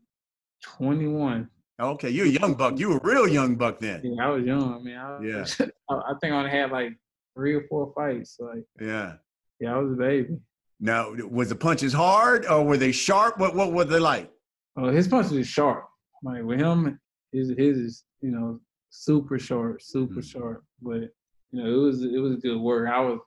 [0.63, 1.49] 21.
[1.81, 2.79] Okay, you're a young buck.
[2.79, 4.01] You were a real young buck then.
[4.05, 4.75] Yeah, I was young.
[4.75, 5.45] I mean, I, yeah,
[5.91, 6.93] I think I only had like
[7.35, 8.37] three or four fights.
[8.39, 9.15] Like, yeah,
[9.59, 10.37] yeah, I was a baby.
[10.85, 13.39] Now, was the punches hard or were they sharp?
[13.39, 14.31] What what were they like?
[14.77, 15.89] Oh, his punches are sharp.
[16.23, 17.01] Like with him,
[17.33, 18.61] his his is you know
[18.91, 20.21] super short, super mm-hmm.
[20.21, 20.63] sharp.
[20.83, 21.09] But
[21.53, 22.91] you know, it was it was good work.
[22.91, 23.19] I was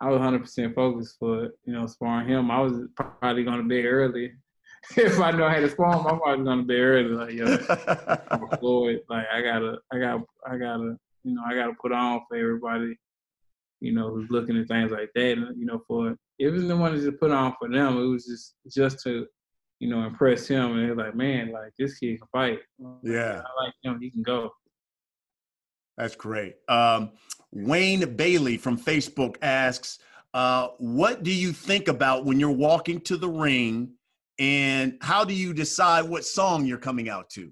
[0.00, 2.50] I was 100 percent focused for you know sparring him.
[2.50, 4.32] I was probably going to bed early.
[4.96, 7.10] if I knew I had to spar him, I'm probably going to bed early.
[7.10, 11.92] Like yo, Floyd, like I gotta, I got, I gotta, you know, I gotta put
[11.92, 12.98] on for everybody.
[13.78, 15.36] You know, who's looking at things like that.
[15.56, 17.98] You know, for it wasn't the one to put on for them.
[17.98, 19.26] It was just just to
[19.80, 20.76] you know, impress him.
[20.76, 22.58] And they're like, man, like this kid can fight.
[23.02, 23.42] Yeah.
[23.42, 24.00] I like him.
[24.00, 24.50] He can go.
[25.96, 26.56] That's great.
[26.68, 27.12] Um,
[27.52, 29.98] Wayne Bailey from Facebook asks,
[30.34, 33.92] uh, what do you think about when you're walking to the ring
[34.38, 37.50] and how do you decide what song you're coming out to?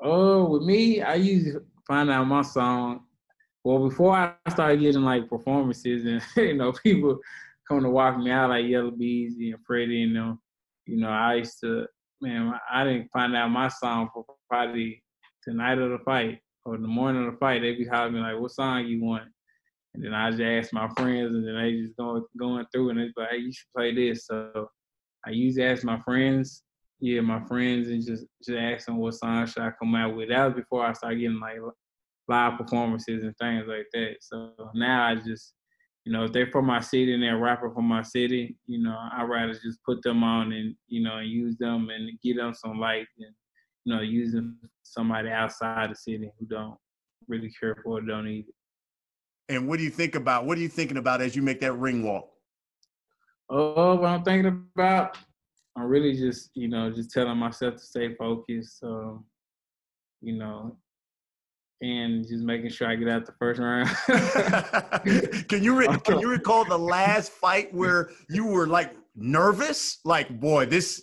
[0.00, 1.56] Oh, with me, I usually
[1.86, 3.00] find out my song.
[3.64, 7.18] Well, before I started getting like performances and you know people
[7.68, 10.38] come to walk me out like Yella Beezy and Freddie, and know,
[10.86, 11.86] you know, I used to,
[12.20, 15.02] man, I didn't find out my song for probably
[15.46, 17.62] the night of the fight or the morning of the fight.
[17.62, 19.24] They'd be hollering me like, what song you want?
[19.94, 23.00] And then I just ask my friends and then they just going going through and
[23.00, 24.26] it's like, hey, you should play this.
[24.26, 24.68] So
[25.26, 26.62] I usually ask my friends,
[27.00, 30.28] yeah, my friends and just just ask them what song should I come out with.
[30.28, 31.58] That was before I started getting like
[32.28, 34.16] live performances and things like that.
[34.20, 35.54] So now I just
[36.08, 38.82] you know, if they're from my city and they're a rapper from my city, you
[38.82, 42.38] know, I'd rather just put them on and, you know, and use them and give
[42.38, 43.34] them some light and,
[43.84, 46.78] you know, using somebody outside the city who don't
[47.26, 49.54] really care for it, don't need it.
[49.54, 51.74] And what do you think about, what are you thinking about as you make that
[51.74, 52.30] ring walk?
[53.50, 55.18] Oh, what I'm thinking about,
[55.76, 58.82] I'm really just, you know, just telling myself to stay focused.
[58.82, 59.26] Um,
[60.22, 60.78] you know,
[61.80, 63.88] and just making sure I get out the first round.
[65.48, 69.98] can you re- can you recall the last fight where you were like nervous?
[70.04, 71.02] Like, boy, this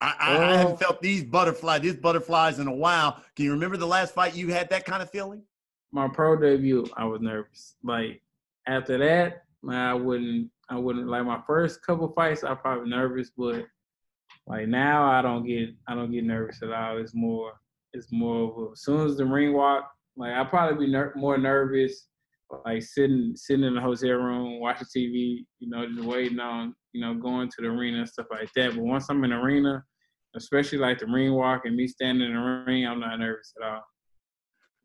[0.00, 0.76] I, I, I haven't oh.
[0.76, 3.22] felt these butterflies, these butterflies in a while.
[3.36, 5.42] Can you remember the last fight you had that kind of feeling?
[5.92, 7.76] My pro debut, I was nervous.
[7.84, 8.22] Like
[8.66, 13.66] after that, I wouldn't I wouldn't like my first couple fights I probably nervous, but
[14.46, 16.98] like now I don't get I don't get nervous at all.
[16.98, 17.52] It's more
[17.92, 21.12] it's more of a, as soon as the ring walk, like I'll probably be ner-
[21.16, 22.06] more nervous,
[22.64, 27.00] like sitting sitting in the hotel room watching TV, you know, just waiting on, you
[27.00, 28.74] know, going to the arena and stuff like that.
[28.74, 29.82] But once I'm in the arena,
[30.36, 33.68] especially like the ring walk and me standing in the ring, I'm not nervous at
[33.68, 33.82] all.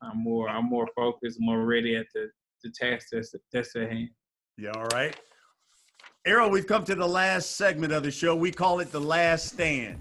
[0.01, 2.30] I'm more I'm more focused, more ready at the
[2.64, 4.10] the task that's that's at hand.
[4.58, 5.16] Yeah, all right.
[6.26, 8.36] Errol, we've come to the last segment of the show.
[8.36, 9.99] We call it the last stand.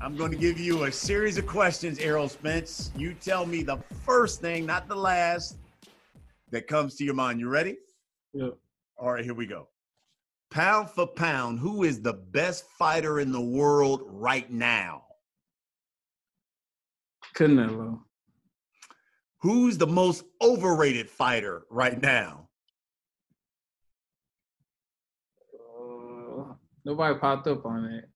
[0.00, 2.90] I'm going to give you a series of questions, Errol Spence.
[2.96, 5.56] You tell me the first thing, not the last,
[6.50, 7.40] that comes to your mind.
[7.40, 7.76] You ready?
[8.32, 8.50] Yeah.
[8.98, 9.68] All right, here we go.
[10.50, 15.02] Pound for pound, who is the best fighter in the world right now?
[17.34, 18.00] Canelo.
[19.40, 22.48] Who's the most overrated fighter right now?
[25.54, 28.08] Uh, nobody popped up on it.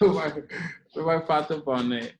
[0.00, 0.42] Nobody,
[0.96, 2.12] nobody popped up on that.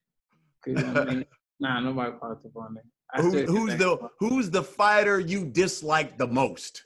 [0.66, 1.24] I mean,
[1.60, 2.84] nah, nobody popped up on that.
[3.22, 6.84] Who, who's the Who's the fighter you dislike the most?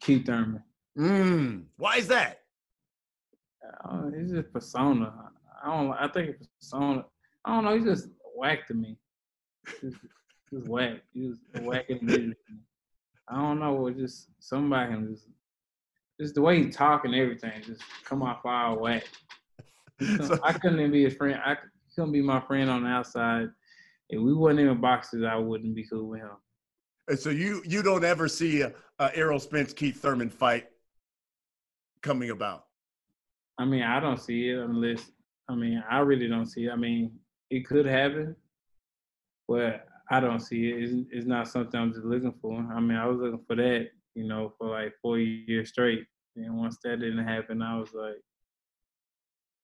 [0.00, 0.62] Keith Thurman.
[0.98, 2.40] Mm, why is that?
[3.84, 5.12] Uh, he's just persona.
[5.62, 5.92] I don't.
[5.92, 7.04] I think it's persona.
[7.44, 7.76] I don't know.
[7.76, 8.96] He's just whack to me.
[9.80, 9.94] He's,
[10.50, 11.02] he's whack.
[11.12, 12.34] He's whacking me.
[13.30, 15.28] I don't know, just somebody can just
[16.20, 19.02] just the way he talk and everything just come off far away.
[20.00, 21.40] so, I couldn't even be his friend.
[21.44, 21.56] I
[21.94, 23.48] couldn't be my friend on the outside.
[24.10, 26.30] If we wasn't even boxers, I wouldn't be cool with him.
[27.08, 30.68] And so you you don't ever see a, a Errol Spence Keith Thurman fight
[32.02, 32.66] coming about.
[33.58, 35.10] I mean, I don't see it unless
[35.48, 36.70] I mean, I really don't see it.
[36.70, 37.12] I mean,
[37.50, 38.36] it could happen,
[39.48, 40.84] but I don't see it.
[40.84, 42.58] It's, it's not something I'm just looking for.
[42.72, 46.06] I mean, I was looking for that, you know, for like four years straight.
[46.36, 48.22] And once that didn't happen, I was like,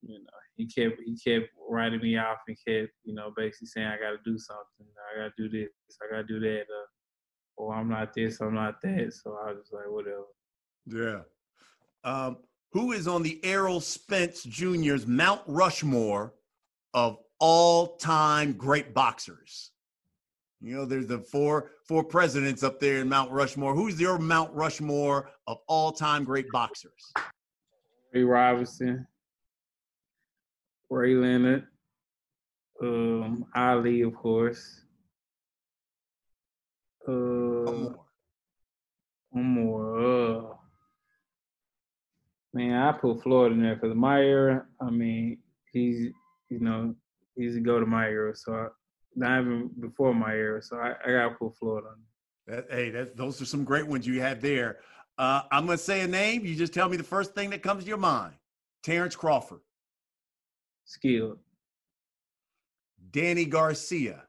[0.03, 0.25] you know,
[0.57, 4.11] he kept he kept writing me off and kept, you know, basically saying I got
[4.11, 5.71] to do something, I got to do this,
[6.03, 6.87] I got to do that, uh,
[7.57, 9.13] or I'm not this, I'm not that.
[9.13, 10.25] So I was like, whatever.
[10.87, 11.21] Yeah.
[12.05, 12.39] Um,
[12.73, 16.35] who is on the Errol Spence Jr.'s Mount Rushmore
[16.95, 19.73] of all-time great boxers?
[20.61, 23.75] You know, there's the four four presidents up there in Mount Rushmore.
[23.75, 27.13] Who's your Mount Rushmore of all-time great boxers?
[28.15, 29.07] Ray Robinson,
[30.89, 31.67] Ray Leonard,
[32.83, 34.81] um, Ali, of course.
[37.07, 38.07] Uh, one more.
[39.31, 40.01] One more.
[40.01, 40.55] Uh,
[42.55, 44.67] man, I put Floyd in there because my era.
[44.81, 45.39] I mean,
[45.73, 46.13] he's
[46.49, 46.95] you know
[47.37, 48.35] he's a go to my era.
[48.35, 48.67] So I,
[49.17, 50.63] not even before my era.
[50.63, 51.97] So I, I got to put Floyd on.
[52.47, 54.79] That, hey, that, those are some great ones you had there.
[55.19, 56.45] Uh, I'm going to say a name.
[56.45, 58.35] You just tell me the first thing that comes to your mind.
[58.83, 59.61] Terrence Crawford.
[60.85, 61.39] Skilled.
[63.11, 64.23] Danny Garcia.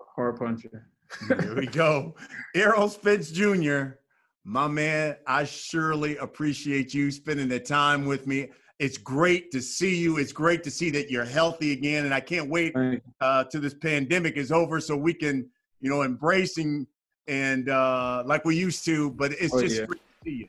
[0.00, 0.88] Hard puncher.
[1.28, 2.16] Here we go.
[2.54, 3.98] Errol Spence Jr.
[4.44, 8.48] My man, I surely appreciate you spending the time with me.
[8.78, 10.18] It's great to see you.
[10.18, 12.74] It's great to see that you're healthy again, and I can't wait
[13.20, 15.48] uh, till this pandemic is over so we can,
[15.80, 16.86] you know, embracing
[17.26, 19.10] and uh, like we used to.
[19.10, 19.86] But it's oh, just yeah.
[19.86, 20.48] great to see you.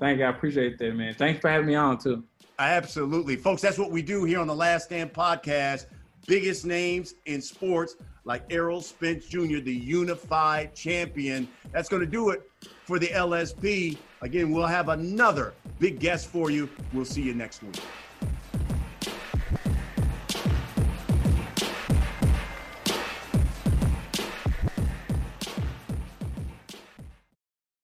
[0.00, 0.24] Thank you.
[0.24, 1.14] I appreciate that, man.
[1.14, 2.24] Thanks for having me on too.
[2.58, 3.60] Absolutely, folks.
[3.60, 5.86] That's what we do here on the Last Stand podcast.
[6.26, 11.48] Biggest names in sports, like Errol Spence Jr., the unified champion.
[11.72, 12.50] That's going to do it
[12.84, 13.98] for the LSP.
[14.22, 16.68] Again, we'll have another big guest for you.
[16.92, 17.80] We'll see you next week.